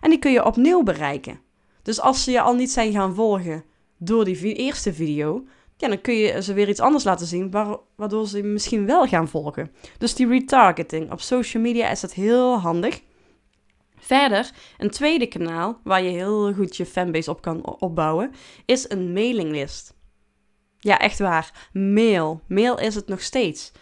En 0.00 0.10
die 0.10 0.18
kun 0.18 0.32
je 0.32 0.44
opnieuw 0.44 0.82
bereiken. 0.82 1.40
Dus 1.82 2.00
als 2.00 2.24
ze 2.24 2.30
je 2.30 2.40
al 2.40 2.54
niet 2.54 2.70
zijn 2.70 2.92
gaan 2.92 3.14
volgen 3.14 3.64
door 3.96 4.24
die 4.24 4.54
eerste 4.54 4.94
video, 4.94 5.44
ja, 5.76 5.88
dan 5.88 6.00
kun 6.00 6.14
je 6.14 6.42
ze 6.42 6.52
weer 6.52 6.68
iets 6.68 6.80
anders 6.80 7.04
laten 7.04 7.26
zien, 7.26 7.50
waardoor 7.96 8.28
ze 8.28 8.42
misschien 8.42 8.86
wel 8.86 9.06
gaan 9.06 9.28
volgen. 9.28 9.70
Dus 9.98 10.14
die 10.14 10.28
retargeting 10.28 11.12
op 11.12 11.20
social 11.20 11.62
media 11.62 11.90
is 11.90 12.00
dat 12.00 12.12
heel 12.12 12.58
handig. 12.58 13.02
Verder, 13.96 14.50
een 14.78 14.90
tweede 14.90 15.26
kanaal 15.26 15.80
waar 15.84 16.02
je 16.02 16.10
heel 16.10 16.52
goed 16.52 16.76
je 16.76 16.86
fanbase 16.86 17.30
op 17.30 17.40
kan 17.40 17.78
opbouwen, 17.78 18.32
is 18.64 18.90
een 18.90 19.12
mailinglist. 19.12 19.94
Ja, 20.80 20.98
echt 20.98 21.18
waar. 21.18 21.68
Mail. 21.72 22.40
Mail 22.46 22.78
is 22.78 22.94
het 22.94 23.08
nog 23.08 23.22
steeds. 23.22 23.72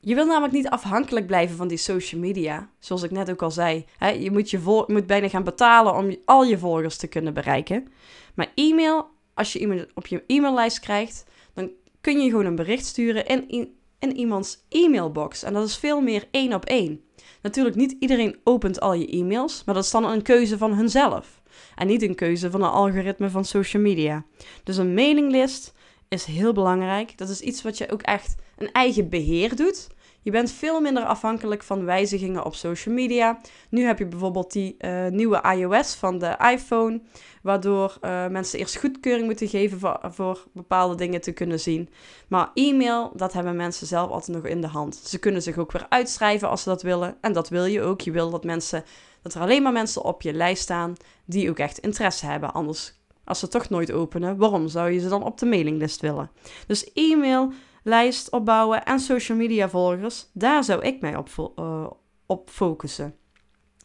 Je 0.00 0.14
wil 0.14 0.26
namelijk 0.26 0.52
niet 0.52 0.68
afhankelijk 0.68 1.26
blijven 1.26 1.56
van 1.56 1.68
die 1.68 1.76
social 1.76 2.20
media. 2.20 2.70
Zoals 2.78 3.02
ik 3.02 3.10
net 3.10 3.30
ook 3.30 3.42
al 3.42 3.50
zei. 3.50 3.84
Hè, 3.98 4.08
je 4.08 4.30
moet, 4.30 4.50
je 4.50 4.84
moet 4.86 5.06
bijna 5.06 5.28
gaan 5.28 5.44
betalen 5.44 5.94
om 5.94 6.16
al 6.24 6.44
je 6.44 6.58
volgers 6.58 6.96
te 6.96 7.06
kunnen 7.06 7.34
bereiken. 7.34 7.88
Maar 8.34 8.52
e-mail, 8.54 9.06
als 9.34 9.52
je 9.52 9.58
iemand 9.58 9.86
op 9.94 10.06
je 10.06 10.22
e-maillijst 10.26 10.80
krijgt, 10.80 11.24
dan 11.54 11.70
kun 12.00 12.20
je 12.20 12.30
gewoon 12.30 12.44
een 12.44 12.54
bericht 12.54 12.86
sturen 12.86 13.26
in, 13.26 13.48
in, 13.48 13.76
in 13.98 14.16
iemands 14.16 14.64
e-mailbox. 14.68 15.42
En 15.42 15.52
dat 15.52 15.68
is 15.68 15.76
veel 15.76 16.00
meer 16.00 16.28
één 16.30 16.52
op 16.52 16.64
één. 16.64 17.00
Natuurlijk, 17.42 17.76
niet 17.76 17.96
iedereen 17.98 18.36
opent 18.44 18.80
al 18.80 18.92
je 18.94 19.08
e-mails, 19.08 19.62
maar 19.64 19.74
dat 19.74 19.84
is 19.84 19.90
dan 19.90 20.04
een 20.04 20.22
keuze 20.22 20.58
van 20.58 20.72
hunzelf. 20.72 21.42
En 21.74 21.86
niet 21.86 22.02
een 22.02 22.14
keuze 22.14 22.50
van 22.50 22.62
een 22.62 22.70
algoritme 22.70 23.30
van 23.30 23.44
social 23.44 23.82
media. 23.82 24.24
Dus 24.64 24.76
een 24.76 24.94
mailinglist 24.94 25.74
is 26.08 26.24
heel 26.24 26.52
belangrijk. 26.52 27.18
Dat 27.18 27.28
is 27.28 27.40
iets 27.40 27.62
wat 27.62 27.78
je 27.78 27.92
ook 27.92 28.02
echt 28.02 28.34
een 28.56 28.72
eigen 28.72 29.08
beheer 29.08 29.56
doet. 29.56 29.88
Je 30.24 30.30
bent 30.30 30.50
veel 30.50 30.80
minder 30.80 31.04
afhankelijk 31.04 31.62
van 31.62 31.84
wijzigingen 31.84 32.44
op 32.44 32.54
social 32.54 32.94
media. 32.94 33.40
Nu 33.70 33.84
heb 33.84 33.98
je 33.98 34.06
bijvoorbeeld 34.06 34.52
die 34.52 34.74
uh, 34.78 35.06
nieuwe 35.06 35.42
iOS 35.56 35.94
van 35.94 36.18
de 36.18 36.36
iPhone, 36.52 37.00
waardoor 37.42 37.98
uh, 38.00 38.26
mensen 38.26 38.58
eerst 38.58 38.76
goedkeuring 38.76 39.26
moeten 39.26 39.48
geven 39.48 39.78
voor, 39.78 40.00
voor, 40.02 40.46
bepaalde 40.52 40.94
dingen 40.94 41.20
te 41.20 41.32
kunnen 41.32 41.60
zien. 41.60 41.88
Maar 42.28 42.50
e-mail, 42.54 43.12
dat 43.14 43.32
hebben 43.32 43.56
mensen 43.56 43.86
zelf 43.86 44.10
altijd 44.10 44.36
nog 44.36 44.46
in 44.46 44.60
de 44.60 44.66
hand. 44.66 44.96
Ze 44.96 45.18
kunnen 45.18 45.42
zich 45.42 45.58
ook 45.58 45.72
weer 45.72 45.86
uitschrijven 45.88 46.48
als 46.48 46.62
ze 46.62 46.68
dat 46.68 46.82
willen. 46.82 47.16
En 47.20 47.32
dat 47.32 47.48
wil 47.48 47.64
je 47.64 47.82
ook. 47.82 48.00
Je 48.00 48.10
wil 48.10 48.30
dat 48.30 48.44
mensen, 48.44 48.84
dat 49.22 49.34
er 49.34 49.40
alleen 49.40 49.62
maar 49.62 49.72
mensen 49.72 50.02
op 50.02 50.22
je 50.22 50.32
lijst 50.32 50.62
staan 50.62 50.94
die 51.24 51.50
ook 51.50 51.58
echt 51.58 51.78
interesse 51.78 52.26
hebben. 52.26 52.52
Anders 52.52 52.94
als 53.24 53.38
ze 53.38 53.48
toch 53.48 53.68
nooit 53.68 53.92
openen, 53.92 54.36
waarom 54.36 54.68
zou 54.68 54.90
je 54.90 54.98
ze 54.98 55.08
dan 55.08 55.22
op 55.22 55.38
de 55.38 55.46
mailinglist 55.46 56.00
willen? 56.00 56.30
Dus 56.66 56.92
e-mail, 56.92 57.52
lijst 57.82 58.30
opbouwen 58.30 58.84
en 58.84 59.00
social 59.00 59.38
media 59.38 59.68
volgers, 59.68 60.26
daar 60.32 60.64
zou 60.64 60.82
ik 60.82 61.00
mij 61.00 61.16
op, 61.16 61.54
uh, 61.58 61.86
op 62.26 62.50
focussen. 62.50 63.14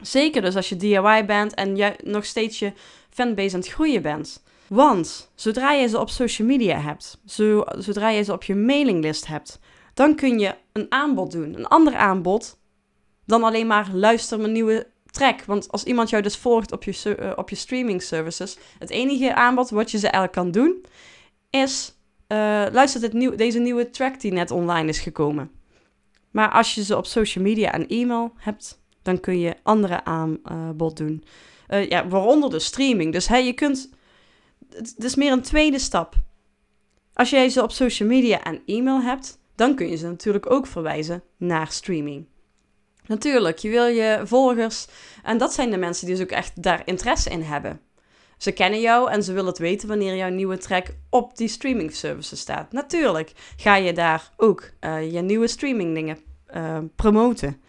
Zeker 0.02 0.42
dus 0.42 0.56
als 0.56 0.70
je 0.70 0.76
DIY 0.76 1.26
bent 1.26 1.54
en 1.54 1.76
je 1.76 1.96
nog 2.04 2.26
steeds 2.26 2.60
je 2.60 2.74
fanbase 3.10 3.56
aan 3.56 3.62
het 3.62 3.70
groeien 3.70 4.02
bent. 4.02 4.44
Want 4.68 5.32
zodra 5.36 5.72
je 5.72 5.88
ze 5.88 6.00
op 6.00 6.10
social 6.10 6.48
media 6.48 6.80
hebt, 6.80 7.22
zo, 7.26 7.64
zodra 7.78 8.10
je 8.10 8.24
ze 8.24 8.34
op 8.34 8.44
je 8.44 8.56
mailinglist 8.56 9.28
hebt, 9.28 9.60
dan 9.94 10.16
kun 10.16 10.40
je 10.40 10.56
een 10.74 10.86
aanbod 10.90 11.32
doen. 11.32 11.56
Een 11.56 11.68
ander 11.68 11.96
aanbod 11.96 12.60
dan 13.26 13.44
alleen 13.44 13.68
maar 13.68 13.90
luister 13.94 14.40
mijn 14.40 14.52
nieuwe 14.52 14.88
track. 15.12 15.44
Want 15.44 15.72
als 15.72 15.84
iemand 15.84 16.10
jou 16.10 16.24
dus 16.24 16.38
volgt 16.38 16.72
op 16.72 16.84
je, 16.84 17.18
uh, 17.20 17.32
op 17.36 17.50
je 17.50 17.56
streaming 17.56 18.02
services, 18.02 18.58
het 18.80 18.90
enige 18.90 19.36
aanbod 19.36 19.70
wat 19.70 19.92
je 19.92 19.98
ze 19.98 20.08
eigenlijk 20.08 20.34
kan 20.34 20.52
doen, 20.52 20.86
is 21.50 21.96
uh, 22.28 22.38
luister 22.72 23.02
dit 23.02 23.38
deze 23.38 23.60
nieuwe 23.60 23.90
track 23.90 24.20
die 24.20 24.32
net 24.32 24.52
online 24.52 24.90
is 24.90 25.00
gekomen. 25.00 25.52
Maar 26.32 26.52
als 26.52 26.76
je 26.76 26.84
ze 26.84 26.98
op 26.98 27.06
social 27.06 27.44
media 27.44 27.72
en 27.72 27.88
e-mail 27.88 28.34
hebt, 28.36 28.82
dan 29.02 29.20
kun 29.20 29.40
je 29.40 29.56
andere 29.64 30.04
aanbod 30.04 30.98
doen. 30.98 31.24
Uh, 31.70 31.90
ja, 31.90 32.08
waaronder 32.08 32.50
de 32.50 32.60
streaming. 32.60 33.14
Dus 33.14 33.28
hey, 33.28 33.46
je 33.46 33.54
kunt. 33.54 33.90
Het 34.70 35.04
is 35.04 35.16
meer 35.16 35.32
een 35.32 35.42
tweede 35.42 35.80
stap. 35.80 36.16
Als 37.14 37.30
jij 37.30 37.50
ze 37.50 37.64
op 37.64 37.72
social 37.72 38.10
media 38.10 38.44
en 38.44 38.62
e-mail 38.66 39.02
hebt, 39.02 39.40
dan 39.56 39.76
kun 39.76 39.90
je 39.90 39.96
ze 39.96 40.08
natuurlijk 40.08 40.52
ook 40.52 40.68
verwijzen 40.68 41.24
naar 41.38 41.72
streaming. 41.72 42.26
Natuurlijk, 43.10 43.58
je 43.58 43.70
wil 43.70 43.86
je 43.86 44.22
volgers. 44.24 44.88
En 45.24 45.38
dat 45.38 45.54
zijn 45.54 45.72
de 45.72 45.78
mensen 45.78 46.06
die 46.06 46.16
dus 46.16 46.24
ook 46.24 46.32
echt 46.32 46.64
daar 46.64 46.82
interesse 46.86 47.30
in 47.30 47.42
hebben. 47.42 47.80
Ze 48.38 48.52
kennen 48.52 48.82
jou 48.82 49.12
en 49.12 49.24
ze 49.24 49.34
willen 49.34 49.50
het 49.50 49.58
weten 49.58 49.88
wanneer 49.88 50.16
jouw 50.16 50.30
nieuwe 50.30 50.58
track 50.58 50.88
op 51.10 51.38
die 51.38 51.48
streaming 51.48 51.94
services 51.96 52.40
staat. 52.40 52.72
Natuurlijk 52.72 53.32
ga 53.58 53.76
je 53.76 53.94
daar 53.94 54.30
ook 54.38 54.70
uh, 54.82 55.12
je 55.12 55.22
nieuwe 55.22 55.48
streaming 55.48 55.96
dingen 55.96 56.18
uh, 56.56 56.78
promoten. 56.96 57.62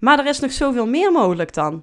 Maar 0.00 0.18
er 0.18 0.26
is 0.26 0.40
nog 0.40 0.52
zoveel 0.52 0.86
meer 0.86 1.12
mogelijk 1.12 1.54
dan. 1.54 1.82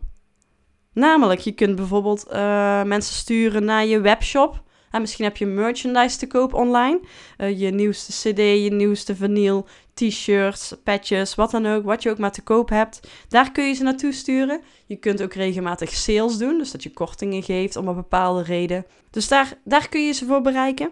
Namelijk, 0.94 1.40
je 1.40 1.52
kunt 1.52 1.76
bijvoorbeeld 1.76 2.26
uh, 2.32 2.84
mensen 2.84 3.16
sturen 3.16 3.66
naar 3.66 3.86
je 3.86 4.00
webshop. 4.00 4.64
En 4.96 5.02
misschien 5.02 5.26
heb 5.26 5.38
je 5.38 5.46
merchandise 5.46 6.18
te 6.18 6.28
koop 6.28 6.54
online. 6.54 7.00
je 7.38 7.72
nieuwste 7.72 8.12
CD, 8.12 8.38
je 8.38 8.72
nieuwste 8.72 9.16
vinyl, 9.16 9.66
t-shirts, 9.94 10.74
patches, 10.84 11.36
wat 11.36 11.52
dan 11.52 11.66
ook, 11.66 11.86
wat 11.86 12.04
je 12.04 12.10
ook 12.10 12.18
maar 12.18 12.32
te 12.32 12.42
koop 12.42 12.70
hebt. 12.70 13.00
Daar 13.28 13.52
kun 13.52 13.68
je 13.68 13.74
ze 13.74 13.84
naartoe 13.84 14.12
sturen. 14.12 14.62
Je 14.86 14.96
kunt 14.96 15.22
ook 15.22 15.34
regelmatig 15.34 15.94
sales 15.94 16.38
doen, 16.38 16.58
dus 16.58 16.72
dat 16.72 16.84
je 16.84 16.94
kortingen 16.94 17.44
geeft 17.44 17.76
om 17.76 17.88
een 17.88 17.96
bepaalde 17.96 18.44
reden. 18.44 18.86
Dus 19.10 19.28
daar, 19.28 19.54
daar 19.64 19.90
kun 19.90 20.06
je 20.06 20.12
ze 20.12 20.26
voor 20.26 20.42
bereiken. 20.42 20.92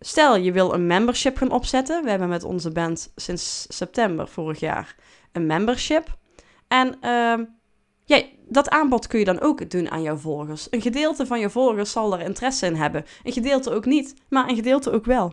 Stel 0.00 0.36
je 0.36 0.52
wil 0.52 0.74
een 0.74 0.86
membership 0.86 1.36
gaan 1.36 1.50
opzetten. 1.50 2.04
We 2.04 2.10
hebben 2.10 2.28
met 2.28 2.44
onze 2.44 2.70
band 2.70 3.12
sinds 3.16 3.66
september 3.68 4.28
vorig 4.28 4.60
jaar 4.60 4.96
een 5.32 5.46
membership. 5.46 6.16
En 6.68 6.96
uh, 7.02 7.46
ja, 8.08 8.22
dat 8.46 8.68
aanbod 8.68 9.06
kun 9.06 9.18
je 9.18 9.24
dan 9.24 9.40
ook 9.40 9.70
doen 9.70 9.90
aan 9.90 10.02
jouw 10.02 10.16
volgers. 10.16 10.66
Een 10.70 10.82
gedeelte 10.82 11.26
van 11.26 11.40
je 11.40 11.50
volgers 11.50 11.92
zal 11.92 12.12
er 12.12 12.24
interesse 12.24 12.66
in 12.66 12.74
hebben. 12.74 13.04
Een 13.22 13.32
gedeelte 13.32 13.70
ook 13.70 13.84
niet, 13.84 14.14
maar 14.28 14.48
een 14.48 14.56
gedeelte 14.56 14.90
ook 14.90 15.04
wel. 15.04 15.32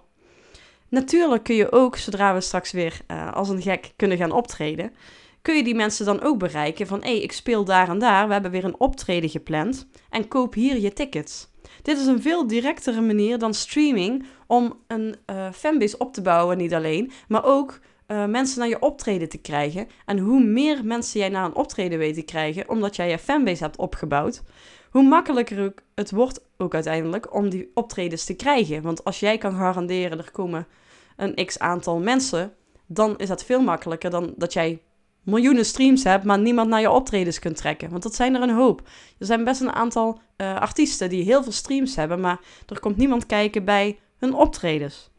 Natuurlijk 0.90 1.44
kun 1.44 1.56
je 1.56 1.72
ook, 1.72 1.96
zodra 1.96 2.34
we 2.34 2.42
straks 2.42 2.72
weer 2.72 3.02
uh, 3.08 3.34
als 3.34 3.50
een 3.50 3.62
gek 3.62 3.94
kunnen 3.96 4.18
gaan 4.18 4.32
optreden, 4.32 4.94
kun 5.42 5.56
je 5.56 5.64
die 5.64 5.76
mensen 5.76 6.06
dan 6.06 6.22
ook 6.22 6.38
bereiken 6.38 6.88
van 6.88 7.02
hé, 7.02 7.10
hey, 7.10 7.22
ik 7.22 7.32
speel 7.32 7.66
daar 7.66 7.90
en 7.90 8.00
daar, 8.00 8.28
we 8.28 8.34
hebben 8.34 8.52
weer 8.52 8.64
een 8.64 8.80
optreden 8.80 9.30
gepland 9.30 9.88
en 10.10 10.28
koop 10.28 10.54
hier 10.54 10.80
je 10.80 10.94
tickets. 10.94 11.48
Dit 11.82 11.98
is 11.98 12.06
een 12.06 12.22
veel 12.22 12.48
directere 12.48 13.02
manier 13.02 13.38
dan 13.38 13.54
streaming 13.54 14.26
om 14.48 14.80
een 14.88 15.16
uh, 15.30 15.52
fanbase 15.52 15.98
op 15.98 16.14
te 16.14 16.22
bouwen, 16.22 16.58
niet 16.58 16.74
alleen, 16.74 17.12
maar 17.28 17.46
ook 17.46 17.80
uh, 18.08 18.26
mensen 18.26 18.60
naar 18.60 18.68
je 18.68 18.82
optreden 18.82 19.30
te 19.30 19.38
krijgen. 19.38 19.88
En 20.06 20.20
hoe 20.20 20.44
meer 20.44 20.86
mensen 20.86 21.20
jij 21.20 21.30
naar 21.30 21.46
een 21.46 21.56
optreden 21.56 21.98
weet 21.98 22.16
te 22.16 22.22
krijgen, 22.22 22.70
omdat 22.70 22.96
jij 22.96 23.10
je 23.10 23.18
fanbase 23.18 23.64
hebt 23.64 23.78
opgebouwd, 23.78 24.42
hoe 24.90 25.04
makkelijker 25.04 25.74
het 25.96 26.12
wordt 26.12 26.46
ook 26.58 26.74
uiteindelijk 26.74 27.34
om 27.34 27.50
die 27.50 27.72
optredens 27.74 28.26
te 28.26 28.34
krijgen. 28.34 28.82
Want 28.82 29.04
als 29.04 29.20
jij 29.20 29.38
kan 29.38 29.54
garanderen 29.54 30.18
er 30.18 30.32
komen 30.32 30.68
een 31.16 31.46
x 31.46 31.60
aantal 31.60 32.00
mensen, 32.00 32.54
dan 32.86 33.18
is 33.18 33.28
dat 33.28 33.44
veel 33.44 33.62
makkelijker 33.62 34.10
dan 34.10 34.34
dat 34.38 34.54
jij 34.54 34.82
miljoenen 35.24 35.66
streams 35.66 36.04
hebt, 36.04 36.24
maar 36.24 36.40
niemand 36.40 36.70
naar 36.70 36.82
je 36.82 36.92
optredens 36.92 37.40
kunt 37.40 37.58
trekken. 37.58 37.90
Want 37.90 38.04
dat 38.04 38.16
zijn 38.16 38.36
er 38.36 38.42
een 38.42 38.56
hoop. 38.56 38.82
Er 39.20 39.26
zijn 39.26 39.44
best 39.44 39.62
een 39.62 39.74
aantal 39.74 40.20
uh, 40.38 40.60
artiesten 40.60 41.10
die 41.10 41.24
heel 41.24 41.44
veel 41.44 41.52
streams 41.52 41.96
hebben, 41.96 42.20
maar 42.20 42.40
er 42.68 42.80
komt 42.80 42.98
niemand 42.98 43.26
kijken 43.26 43.66
bij 43.66 44.00
hun 44.18 44.34
optredens. 44.34 45.10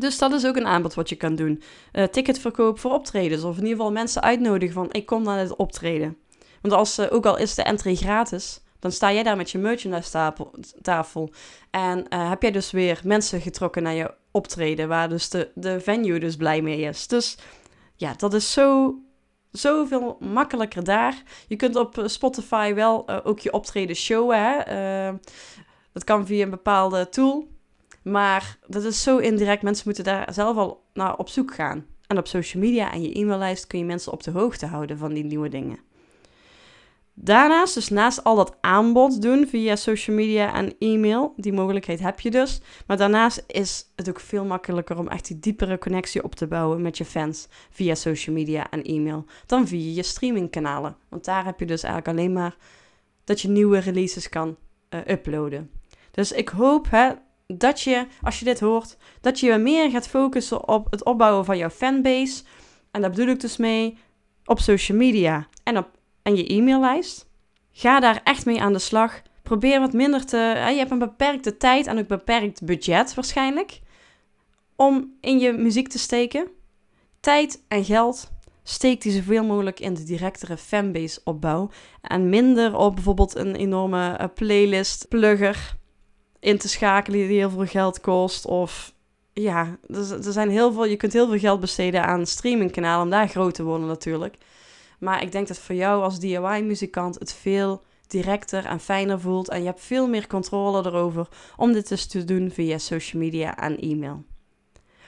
Dus 0.00 0.18
dat 0.18 0.32
is 0.32 0.46
ook 0.46 0.56
een 0.56 0.66
aanbod 0.66 0.94
wat 0.94 1.08
je 1.08 1.16
kan 1.16 1.34
doen. 1.34 1.62
Uh, 1.92 2.04
ticketverkoop 2.04 2.78
voor 2.78 2.92
optredens. 2.92 3.42
Of 3.42 3.56
in 3.56 3.62
ieder 3.62 3.76
geval 3.76 3.92
mensen 3.92 4.22
uitnodigen 4.22 4.74
van 4.74 4.88
ik 4.90 5.06
kom 5.06 5.22
naar 5.22 5.38
het 5.38 5.56
optreden. 5.56 6.16
Want 6.62 6.74
als, 6.74 6.98
uh, 6.98 7.06
ook 7.10 7.26
al 7.26 7.38
is 7.38 7.54
de 7.54 7.62
entree 7.62 7.96
gratis, 7.96 8.60
dan 8.78 8.92
sta 8.92 9.12
jij 9.12 9.22
daar 9.22 9.36
met 9.36 9.50
je 9.50 9.58
merchandise 9.58 10.10
tafel, 10.82 11.30
en 11.70 11.98
uh, 11.98 12.28
heb 12.28 12.42
jij 12.42 12.50
dus 12.50 12.70
weer 12.70 13.00
mensen 13.04 13.40
getrokken 13.40 13.82
naar 13.82 13.94
je 13.94 14.14
optreden, 14.30 14.88
waar 14.88 15.08
dus 15.08 15.28
de, 15.28 15.50
de 15.54 15.80
venue 15.80 16.20
dus 16.20 16.36
blij 16.36 16.62
mee 16.62 16.80
is. 16.80 17.06
Dus 17.06 17.38
ja, 17.96 18.14
dat 18.16 18.34
is 18.34 18.52
zo, 18.52 18.94
zoveel 19.50 20.16
makkelijker 20.20 20.84
daar. 20.84 21.22
Je 21.48 21.56
kunt 21.56 21.76
op 21.76 22.02
Spotify 22.04 22.74
wel 22.74 23.08
ook 23.24 23.40
je 23.40 23.52
optreden 23.52 23.96
showen. 23.96 24.38
Hè? 24.38 25.12
Dat 25.92 26.04
kan 26.04 26.26
via 26.26 26.42
een 26.42 26.50
bepaalde 26.50 27.08
tool. 27.08 27.48
Maar 28.02 28.58
dat 28.66 28.84
is 28.84 29.02
zo 29.02 29.18
indirect. 29.18 29.62
Mensen 29.62 29.84
moeten 29.86 30.04
daar 30.04 30.32
zelf 30.32 30.56
al 30.56 30.84
naar 30.92 31.16
op 31.16 31.28
zoek 31.28 31.54
gaan. 31.54 31.86
En 32.06 32.18
op 32.18 32.26
social 32.26 32.62
media 32.62 32.92
en 32.92 33.02
je 33.02 33.18
e-maillijst 33.18 33.66
kun 33.66 33.78
je 33.78 33.84
mensen 33.84 34.12
op 34.12 34.22
de 34.22 34.30
hoogte 34.30 34.66
houden 34.66 34.98
van 34.98 35.12
die 35.12 35.24
nieuwe 35.24 35.48
dingen. 35.48 35.78
Daarnaast, 37.14 37.74
dus 37.74 37.88
naast 37.88 38.24
al 38.24 38.36
dat 38.36 38.56
aanbod 38.60 39.22
doen 39.22 39.46
via 39.46 39.76
social 39.76 40.16
media 40.16 40.54
en 40.54 40.74
e-mail, 40.78 41.32
die 41.36 41.52
mogelijkheid 41.52 42.00
heb 42.00 42.20
je 42.20 42.30
dus. 42.30 42.60
Maar 42.86 42.96
daarnaast 42.96 43.44
is 43.46 43.90
het 43.96 44.08
ook 44.08 44.20
veel 44.20 44.44
makkelijker 44.44 44.98
om 44.98 45.08
echt 45.08 45.26
die 45.26 45.38
diepere 45.38 45.78
connectie 45.78 46.24
op 46.24 46.34
te 46.34 46.46
bouwen 46.46 46.82
met 46.82 46.98
je 46.98 47.04
fans 47.04 47.48
via 47.70 47.94
social 47.94 48.36
media 48.36 48.70
en 48.70 48.82
e-mail 48.82 49.24
dan 49.46 49.68
via 49.68 49.94
je 49.94 50.02
streamingkanalen. 50.02 50.96
Want 51.08 51.24
daar 51.24 51.44
heb 51.44 51.60
je 51.60 51.66
dus 51.66 51.82
eigenlijk 51.82 52.18
alleen 52.18 52.32
maar 52.32 52.56
dat 53.24 53.40
je 53.40 53.48
nieuwe 53.48 53.78
releases 53.78 54.28
kan 54.28 54.56
uh, 54.90 55.00
uploaden. 55.06 55.70
Dus 56.10 56.32
ik 56.32 56.48
hoop 56.48 56.90
hè, 56.90 57.10
dat 57.58 57.80
je, 57.80 58.06
als 58.22 58.38
je 58.38 58.44
dit 58.44 58.60
hoort, 58.60 58.96
dat 59.20 59.40
je 59.40 59.56
meer 59.56 59.90
gaat 59.90 60.08
focussen 60.08 60.68
op 60.68 60.90
het 60.90 61.04
opbouwen 61.04 61.44
van 61.44 61.58
jouw 61.58 61.70
fanbase. 61.70 62.42
En 62.90 63.00
daar 63.00 63.10
bedoel 63.10 63.26
ik 63.26 63.40
dus 63.40 63.56
mee 63.56 63.98
op 64.44 64.60
social 64.60 64.98
media 64.98 65.48
en 65.62 65.78
op 65.78 65.88
en 66.22 66.36
je 66.36 66.54
e-maillijst. 66.54 67.28
Ga 67.72 68.00
daar 68.00 68.20
echt 68.24 68.46
mee 68.46 68.60
aan 68.60 68.72
de 68.72 68.78
slag. 68.78 69.22
Probeer 69.42 69.80
wat 69.80 69.92
minder 69.92 70.26
te. 70.26 70.36
je 70.36 70.78
hebt 70.78 70.90
een 70.90 70.98
beperkte 70.98 71.56
tijd 71.56 71.86
en 71.86 71.98
ook 71.98 72.06
beperkt 72.06 72.64
budget 72.64 73.14
waarschijnlijk. 73.14 73.80
Om 74.76 75.16
in 75.20 75.38
je 75.38 75.52
muziek 75.52 75.88
te 75.88 75.98
steken. 75.98 76.48
Tijd 77.20 77.64
en 77.68 77.84
geld. 77.84 78.30
Steek 78.62 79.02
die 79.02 79.12
zoveel 79.12 79.44
mogelijk 79.44 79.80
in 79.80 79.94
de 79.94 80.02
directere 80.02 80.56
fanbase 80.56 81.20
opbouw. 81.24 81.70
En 82.02 82.28
minder 82.28 82.76
op 82.76 82.94
bijvoorbeeld 82.94 83.34
een 83.34 83.56
enorme 83.56 84.18
uh, 84.20 84.26
playlist 84.34 85.08
plugger 85.08 85.78
in 86.40 86.58
te 86.58 86.68
schakelen 86.68 87.18
die 87.18 87.38
heel 87.38 87.50
veel 87.50 87.66
geld 87.66 88.00
kost. 88.00 88.46
Of 88.46 88.92
ja, 89.32 89.78
er, 89.86 90.26
er 90.26 90.32
zijn 90.32 90.50
heel 90.50 90.72
veel, 90.72 90.84
je 90.84 90.96
kunt 90.96 91.12
heel 91.12 91.28
veel 91.28 91.38
geld 91.38 91.60
besteden 91.60 92.06
aan 92.06 92.26
streamingkanalen 92.26 93.04
om 93.04 93.10
daar 93.10 93.28
groot 93.28 93.54
te 93.54 93.62
worden 93.62 93.86
natuurlijk. 93.86 94.36
Maar 94.98 95.22
ik 95.22 95.32
denk 95.32 95.48
dat 95.48 95.58
voor 95.58 95.74
jou 95.74 96.02
als 96.02 96.18
DIY-muzikant 96.18 97.18
het 97.18 97.32
veel 97.32 97.82
directer 98.06 98.64
en 98.64 98.80
fijner 98.80 99.20
voelt. 99.20 99.48
En 99.48 99.60
je 99.60 99.66
hebt 99.66 99.80
veel 99.80 100.08
meer 100.08 100.26
controle 100.26 100.86
erover 100.86 101.28
om 101.56 101.72
dit 101.72 101.88
dus 101.88 102.06
te 102.06 102.24
doen 102.24 102.50
via 102.50 102.78
social 102.78 103.22
media 103.22 103.56
en 103.56 103.78
e-mail. 103.78 104.24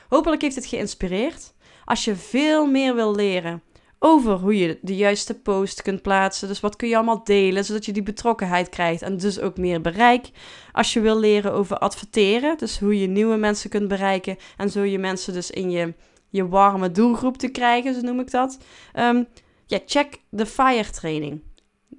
Hopelijk 0.09 0.43
heeft 0.43 0.55
het 0.55 0.67
geïnspireerd. 0.67 1.53
Als 1.85 2.05
je 2.05 2.17
veel 2.17 2.67
meer 2.67 2.95
wil 2.95 3.15
leren 3.15 3.63
over 4.05 4.33
hoe 4.33 4.59
je 4.59 4.79
de 4.81 4.97
juiste 4.97 5.35
post 5.35 5.83
kunt 5.83 6.03
plaatsen. 6.03 6.49
Dus 6.49 6.61
wat 6.61 6.77
kun 6.77 6.89
je 6.89 6.97
allemaal 6.97 7.25
delen, 7.25 7.65
zodat 7.65 7.85
je 7.85 7.93
die 7.93 8.03
betrokkenheid 8.03 8.69
krijgt 8.69 9.03
en 9.03 9.17
dus 9.17 9.41
ook 9.41 9.57
meer 9.57 9.81
bereik. 9.81 10.31
Als 10.73 10.93
je 10.93 11.01
wil 11.01 11.19
leren 11.19 11.53
over 11.53 11.79
adverteren, 11.79 12.59
dus 12.59 12.79
hoe 12.79 13.01
je 13.01 13.07
nieuwe 13.07 13.37
mensen 13.37 13.71
kunt 13.71 13.89
bereiken 13.89 14.37
en 14.57 14.71
zo 14.71 14.83
je 14.83 14.99
mensen 14.99 15.33
dus 15.33 15.51
in 15.51 15.71
je, 15.71 15.95
je 16.29 16.49
warme 16.49 16.91
doelgroep 16.91 17.37
te 17.37 17.49
krijgen, 17.49 17.95
zo 17.95 18.01
noem 18.01 18.21
ik 18.21 18.31
dat. 18.31 18.59
Um, 18.99 19.27
ja, 19.67 19.79
check 19.87 20.21
de 20.29 20.47
FIRE 20.47 20.91
training. 20.91 21.43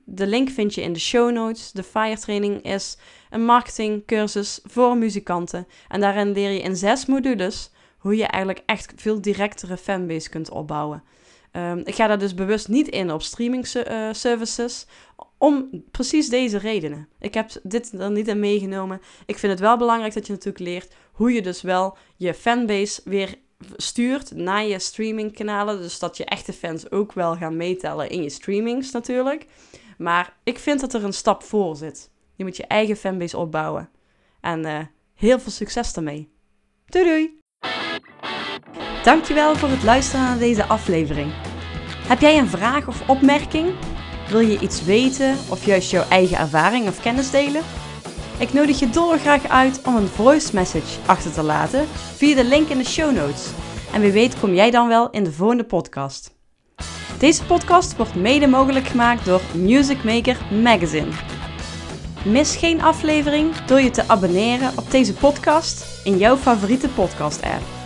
De 0.05 0.27
link 0.27 0.49
vind 0.49 0.73
je 0.73 0.81
in 0.81 0.93
de 0.93 0.99
show 0.99 1.31
notes. 1.31 1.71
De 1.71 1.83
FIRE 1.83 2.19
training 2.19 2.63
is 2.63 2.97
een 3.29 3.45
marketingcursus 3.45 4.59
voor 4.63 4.97
muzikanten. 4.97 5.67
En 5.87 6.01
daarin 6.01 6.31
leer 6.31 6.49
je 6.49 6.61
in 6.61 6.75
zes 6.75 7.05
modules 7.05 7.71
hoe 7.97 8.15
je 8.15 8.25
eigenlijk 8.25 8.63
echt 8.65 8.93
veel 8.95 9.21
directere 9.21 9.77
fanbase 9.77 10.29
kunt 10.29 10.49
opbouwen. 10.49 11.03
Um, 11.55 11.81
ik 11.83 11.95
ga 11.95 12.07
daar 12.07 12.19
dus 12.19 12.33
bewust 12.33 12.67
niet 12.67 12.87
in 12.87 13.11
op 13.11 13.21
streaming 13.21 13.73
uh, 13.73 14.09
services, 14.11 14.85
om 15.37 15.83
precies 15.91 16.29
deze 16.29 16.57
redenen. 16.57 17.07
Ik 17.19 17.33
heb 17.33 17.49
dit 17.63 17.91
er 17.91 18.11
niet 18.11 18.27
in 18.27 18.39
meegenomen. 18.39 19.01
Ik 19.25 19.37
vind 19.37 19.51
het 19.51 19.61
wel 19.61 19.77
belangrijk 19.77 20.13
dat 20.13 20.27
je 20.27 20.33
natuurlijk 20.33 20.63
leert 20.63 20.95
hoe 21.11 21.33
je 21.33 21.41
dus 21.41 21.61
wel 21.61 21.97
je 22.15 22.33
fanbase 22.33 23.01
weer 23.05 23.35
stuurt 23.75 24.31
naar 24.35 24.65
je 24.65 24.79
streamingkanalen. 24.79 25.77
Dus 25.77 25.99
dat 25.99 26.17
je 26.17 26.25
echte 26.25 26.53
fans 26.53 26.91
ook 26.91 27.13
wel 27.13 27.35
gaan 27.35 27.57
meetellen 27.57 28.09
in 28.09 28.23
je 28.23 28.29
streamings 28.29 28.91
natuurlijk. 28.91 29.45
Maar 29.97 30.37
ik 30.43 30.59
vind 30.59 30.79
dat 30.79 30.93
er 30.93 31.03
een 31.03 31.13
stap 31.13 31.43
voor 31.43 31.75
zit. 31.75 32.11
Je 32.35 32.43
moet 32.43 32.57
je 32.57 32.67
eigen 32.67 32.95
fanbase 32.95 33.37
opbouwen. 33.37 33.89
En 34.41 34.65
uh, 34.65 34.79
heel 35.13 35.39
veel 35.39 35.51
succes 35.51 35.93
daarmee. 35.93 36.29
Doei 36.85 37.05
doei! 37.05 37.42
Dankjewel 39.03 39.55
voor 39.55 39.69
het 39.69 39.83
luisteren 39.83 40.25
naar 40.25 40.37
deze 40.37 40.65
aflevering. 40.65 41.31
Heb 42.07 42.19
jij 42.19 42.37
een 42.37 42.49
vraag 42.49 42.87
of 42.87 43.09
opmerking? 43.09 43.73
Wil 44.29 44.39
je 44.39 44.59
iets 44.59 44.83
weten 44.83 45.37
of 45.49 45.65
juist 45.65 45.91
jouw 45.91 46.03
eigen 46.09 46.37
ervaring 46.37 46.87
of 46.87 47.01
kennis 47.01 47.31
delen? 47.31 47.61
Ik 48.37 48.53
nodig 48.53 48.79
je 48.79 48.89
dolgraag 48.89 49.47
uit 49.47 49.81
om 49.85 49.95
een 49.95 50.07
voice 50.07 50.49
message 50.53 50.99
achter 51.05 51.31
te 51.33 51.43
laten 51.43 51.87
via 52.15 52.35
de 52.35 52.43
link 52.43 52.67
in 52.67 52.77
de 52.77 52.85
show 52.85 53.15
notes. 53.15 53.49
En 53.93 54.01
wie 54.01 54.11
weet 54.11 54.39
kom 54.39 54.53
jij 54.53 54.71
dan 54.71 54.87
wel 54.87 55.09
in 55.09 55.23
de 55.23 55.31
volgende 55.31 55.65
podcast. 55.65 56.35
Deze 57.19 57.45
podcast 57.45 57.95
wordt 57.95 58.15
mede 58.15 58.47
mogelijk 58.47 58.87
gemaakt 58.87 59.25
door 59.25 59.41
Music 59.53 60.03
Maker 60.03 60.37
Magazine. 60.61 61.11
Mis 62.25 62.55
geen 62.55 62.81
aflevering 62.81 63.55
door 63.55 63.81
je 63.81 63.89
te 63.89 64.07
abonneren 64.07 64.71
op 64.77 64.91
deze 64.91 65.13
podcast 65.13 66.01
in 66.03 66.17
jouw 66.17 66.37
favoriete 66.37 66.89
podcast-app. 66.89 67.82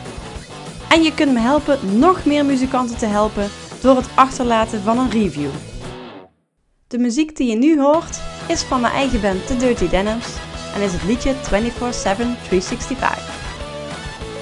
En 0.89 1.03
je 1.03 1.13
kunt 1.13 1.33
me 1.33 1.39
helpen 1.39 1.99
nog 1.99 2.25
meer 2.25 2.45
muzikanten 2.45 2.97
te 2.97 3.05
helpen 3.05 3.49
door 3.81 3.95
het 3.95 4.09
achterlaten 4.15 4.81
van 4.81 4.97
een 4.97 5.09
review. 5.09 5.49
De 6.87 6.97
muziek 6.97 7.35
die 7.35 7.49
je 7.49 7.55
nu 7.55 7.81
hoort 7.81 8.19
is 8.47 8.63
van 8.63 8.81
mijn 8.81 8.93
eigen 8.93 9.21
band 9.21 9.47
The 9.47 9.57
Dirty 9.57 9.89
Denims 9.89 10.27
en 10.75 10.81
is 10.81 10.93
het 10.93 11.03
liedje 11.03 11.33
24-7 11.33 11.37
365. 12.47 13.35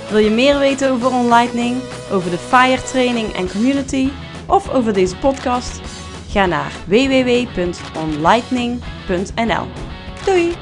Wil 0.10 0.20
je 0.20 0.30
meer 0.30 0.60
weten 0.60 0.92
over 0.92 1.14
OnLightning, 1.14 1.82
over 2.12 2.32
de 2.32 2.38
FIRE 2.38 2.84
training 2.84 3.34
en 3.34 3.52
community 3.52 4.10
of 4.48 4.70
over 4.70 4.94
deze 4.94 5.18
podcast? 5.18 5.80
Ga 6.30 6.46
naar 6.46 6.72
www.onlightning.nl. 6.88 9.68
Doei! 10.26 10.56